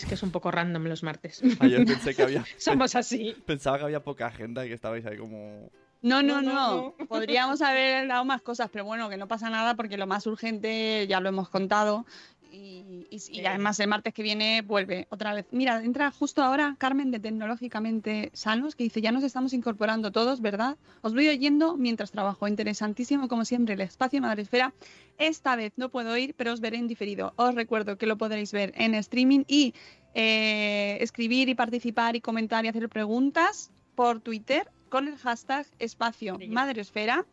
[0.09, 1.43] que es un poco random los martes.
[1.61, 2.45] Ayer pensé que había...
[2.57, 3.37] Somos así.
[3.45, 5.71] Pensaba que había poca agenda y que estabais ahí como...
[6.01, 6.95] No, no, no.
[7.09, 11.07] Podríamos haber dado más cosas, pero bueno, que no pasa nada porque lo más urgente
[11.07, 12.07] ya lo hemos contado
[12.55, 15.47] Y, y- y además el martes que viene vuelve otra vez.
[15.51, 20.41] Mira, entra justo ahora Carmen de Tecnológicamente Sanos, que dice, ya nos estamos incorporando todos,
[20.41, 20.77] ¿verdad?
[21.03, 22.47] Os voy oyendo mientras trabajo.
[22.47, 24.73] Interesantísimo, como siempre, el espacio Madresfera.
[25.19, 27.33] Esta vez no puedo ir, pero os veré en diferido.
[27.37, 29.75] Os recuerdo que lo podréis ver en streaming y
[30.15, 36.39] eh, escribir y participar y comentar y hacer preguntas por Twitter con el hashtag espacio
[36.49, 37.27] Madresfera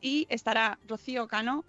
[0.00, 1.64] y estará Rocío Cano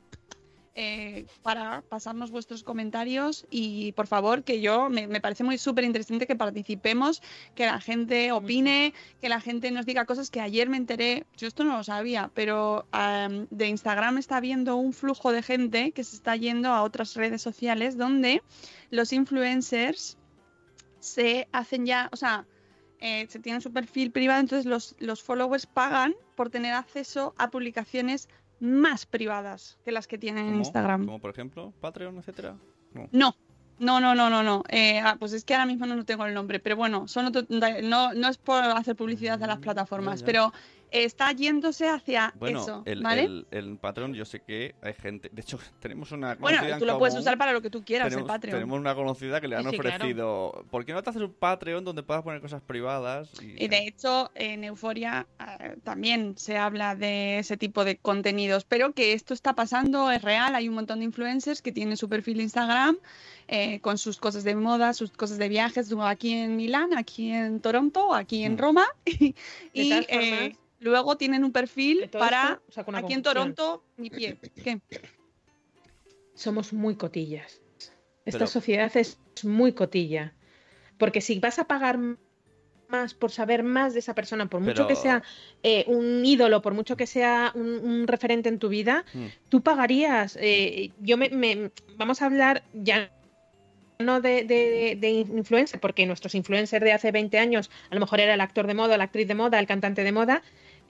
[0.74, 5.84] eh, para pasarnos vuestros comentarios y por favor que yo me, me parece muy súper
[5.84, 7.22] interesante que participemos,
[7.56, 11.50] que la gente opine, que la gente nos diga cosas que ayer me enteré, yo
[11.50, 12.86] esto no lo sabía, pero
[13.50, 17.42] de Instagram está viendo un flujo de gente que se está yendo a otras redes
[17.42, 18.42] sociales donde
[18.92, 20.18] los influencers
[21.00, 22.46] se hacen ya, o sea,
[23.00, 27.50] eh, se tienen su perfil privado, entonces los, los followers pagan por tener acceso a
[27.50, 28.30] publicaciones
[28.62, 30.56] más privadas que las que tienen en.
[30.56, 31.06] Instagram.
[31.06, 32.56] Como por ejemplo, Patreon, etcétera.
[32.94, 33.10] No.
[33.12, 33.36] No,
[33.82, 34.64] no, no, no, no, no.
[34.70, 37.44] Eh, ah, pues es que ahora mismo no tengo el nombre, pero bueno, son otro-
[37.50, 40.26] no, no es por hacer publicidad a las plataformas, ya.
[40.26, 40.54] pero
[40.92, 43.24] está yéndose hacia Bueno, eso, el, ¿vale?
[43.24, 45.30] el, el Patreon yo sé que hay gente...
[45.32, 47.82] De hecho, tenemos una bueno, conocida en tú lo puedes usar para lo que tú
[47.86, 48.58] quieras, tenemos, el Patreon.
[48.58, 49.96] tenemos una conocida que le han Sí, sí, claro.
[49.96, 50.66] ofrecido...
[50.70, 53.32] ¿Por qué no te haces un Patreon donde puedas poner cosas privadas?
[53.42, 58.66] Y, Y de hecho, en Euforia eh, también se habla de ese tipo de contenidos,
[58.66, 60.56] pero que esto está pasando, es real.
[60.56, 62.98] Hay un montón de influencers que tienen su perfil de Instagram
[63.54, 67.60] eh, con sus cosas de moda, sus cosas de viajes, aquí en Milán, aquí en
[67.60, 68.58] Toronto, aquí en Mm.
[68.58, 68.88] Roma.
[69.74, 73.22] y eh, luego tienen un perfil para esto aquí en.
[73.22, 74.38] Toronto, mi pie.
[74.64, 74.80] ¿Qué?
[76.34, 77.62] somos muy cotillas.
[78.26, 80.34] Esta Pero- sociedad es muy cotilla.
[80.98, 82.00] Porque si vas a pagar
[82.88, 85.24] más por saber más de esa persona, por mucho Pero- que sea
[85.64, 89.26] eh, un ídolo, por mucho que sea un, un referente en tu vida, Mm.
[89.50, 90.38] tú pagarías.
[90.42, 93.12] eh, yo me, me- vamos a hablar ya
[94.22, 98.34] de, de, de influencer, porque nuestros influencers de hace 20 años a lo mejor era
[98.34, 100.42] el actor de moda, la actriz de moda, el cantante de moda.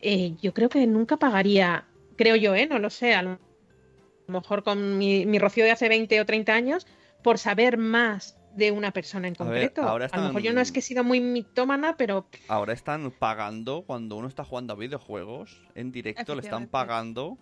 [0.02, 1.86] eh, yo creo que nunca pagaría,
[2.18, 2.68] creo yo, ¿eh?
[2.68, 3.32] no lo sé, a lo
[4.28, 6.88] a mejor con mi, mi Rocío de hace 20 o 30 años,
[7.24, 9.84] por saber más de una persona en A ver, concreto.
[9.84, 13.12] ahora A lo mejor yo no es que he sido muy mitómana, pero Ahora están
[13.12, 17.38] pagando cuando uno está jugando a videojuegos en directo, le están pagando.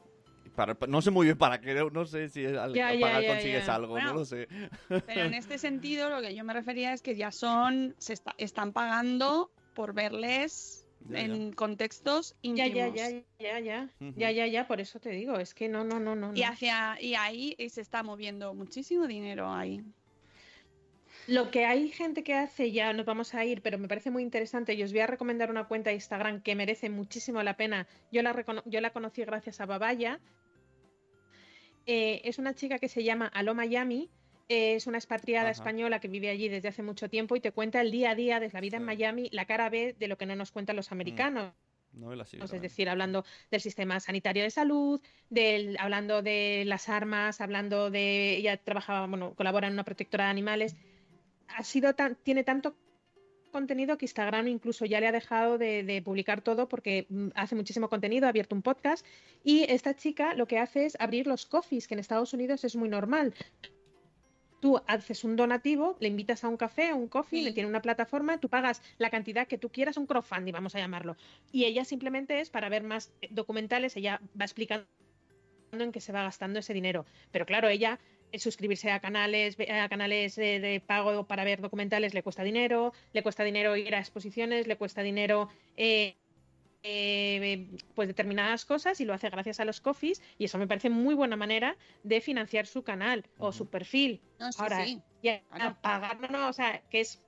[0.60, 3.66] Para, no sé muy bien para qué, no sé si al Ya, pagar ya, consigues
[3.66, 3.76] ya.
[3.76, 4.50] algo, Bueno, no lo sé.
[4.90, 8.36] Pero en este sentido, lo que yo me refería es que ya son, se está-
[8.38, 11.34] están pagando por verles Ya, ya.
[11.34, 12.94] en contextos ya, íntimos.
[12.94, 15.98] ya, ya, ya, ya, ya, ya, ya, por eso te digo, es que no, no,
[16.02, 16.34] no, no.
[16.36, 19.82] Y hacia y ahí se está moviendo muchísimo dinero ahí.
[21.28, 24.24] Lo que hay gente que hace, ya nos vamos a ir, pero me parece muy
[24.24, 27.88] interesante y os voy a recomendar una cuenta de Instagram que merece muchísimo la pena.
[28.12, 30.20] Yo la, recono- yo la conocí gracias a Babaya.
[31.92, 34.12] Eh, es una chica que se llama Aló Miami.
[34.48, 35.54] eh, es una expatriada Ajá.
[35.54, 38.40] española que vive allí desde hace mucho tiempo y te cuenta el día a día
[38.40, 38.84] de la vida en.
[38.84, 41.52] Miami, la cara B de lo que no nos cuentan los americanos.
[41.94, 46.90] No la sigo es decir, hablando del sistema sanitario de salud, del, hablando de las
[46.90, 48.38] armas, hablando de.
[48.38, 50.76] Ella trabaja, bueno, colabora en una protectora de animales.
[51.48, 52.76] Ha sido tan, tiene tanto
[53.50, 57.56] contenido que Instagram incluso ya le ha dejado de, de publicar todo porque mm, hace
[57.56, 59.06] muchísimo contenido, ha abierto un podcast
[59.44, 62.76] y esta chica lo que hace es abrir los coffees, que en Estados Unidos es
[62.76, 63.34] muy normal.
[64.62, 67.46] Tú haces un donativo, le invitas a un café, a un coffee, Sí.
[67.46, 70.80] le tiene una plataforma, tú pagas la cantidad que tú quieras, un crowdfunding, vamos a
[70.80, 71.16] llamarlo.
[71.54, 74.86] Y ella simplemente es para ver más eh, documentales, ella va explicando
[75.72, 77.06] en qué se va gastando ese dinero.
[77.32, 78.00] Pero claro, ella
[78.38, 83.24] suscribirse a canales, a canales de, de pago para ver documentales le cuesta dinero, le
[83.24, 86.16] cuesta dinero ir a exposiciones, le cuesta dinero eh,
[86.84, 90.90] eh, pues determinadas cosas y lo hace gracias a los coffees y eso me parece
[90.90, 94.22] muy buena manera de financiar su canal o su perfil.
[94.40, 95.02] No, sí, Ahora, sí.
[95.22, 95.78] ya Claro.
[95.82, 97.22] pagar, no, o sea, que es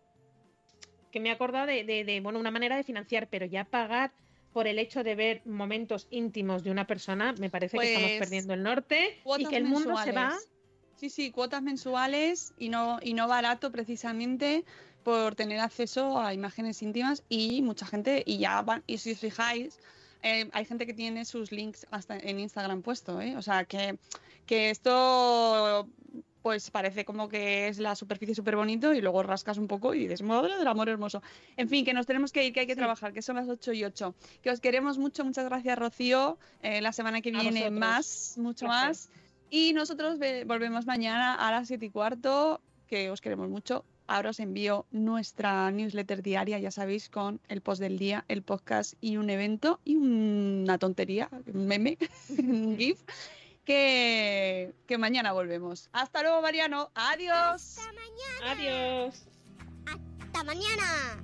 [1.12, 4.14] que me he acordado de, de- de, bueno, una manera de financiar, pero ya pagar
[4.54, 8.20] por el hecho de ver momentos íntimos de una persona, me parece que estamos Pues,
[8.20, 10.38] perdiendo el norte y que el mundo se va.
[11.02, 14.64] Sí, sí, cuotas mensuales y no, y no barato precisamente
[15.04, 19.18] por tener acceso a imágenes íntimas y mucha gente, y ya van, y si os
[19.18, 19.80] fijáis,
[20.22, 23.36] eh, hay gente que tiene sus links hasta en Instagram puesto, ¿eh?
[23.36, 23.98] O sea que,
[24.46, 25.88] que esto
[26.44, 30.02] pues parece como que es la superficie súper bonito y luego rascas un poco y
[30.02, 31.24] dices, madre del amor hermoso.
[31.58, 32.80] En fin, que nos tenemos que ir, que hay que Sí.
[32.80, 34.14] trabajar, que son las 8 y 8.
[34.44, 36.38] Que os queremos mucho, muchas gracias Rocío.
[36.62, 37.80] Eh, la semana que A viene vosotros.
[37.80, 39.10] más, mucho más.
[39.52, 43.84] Y nosotros ve- volvemos mañana a las 7 y cuarto, que os queremos mucho.
[44.08, 48.94] Ahora os envío nuestra newsletter diaria, ya sabéis, con el post del día, el podcast
[49.02, 51.98] y un evento y una tontería, un meme,
[52.30, 53.02] un GIF.
[53.64, 55.90] que, que mañana volvemos.
[55.94, 56.90] Hasta luego, Mariano.
[56.96, 57.78] Adiós.
[57.78, 58.52] Hasta mañana.
[58.52, 59.28] Adiós.
[59.86, 61.24] Hasta mañana.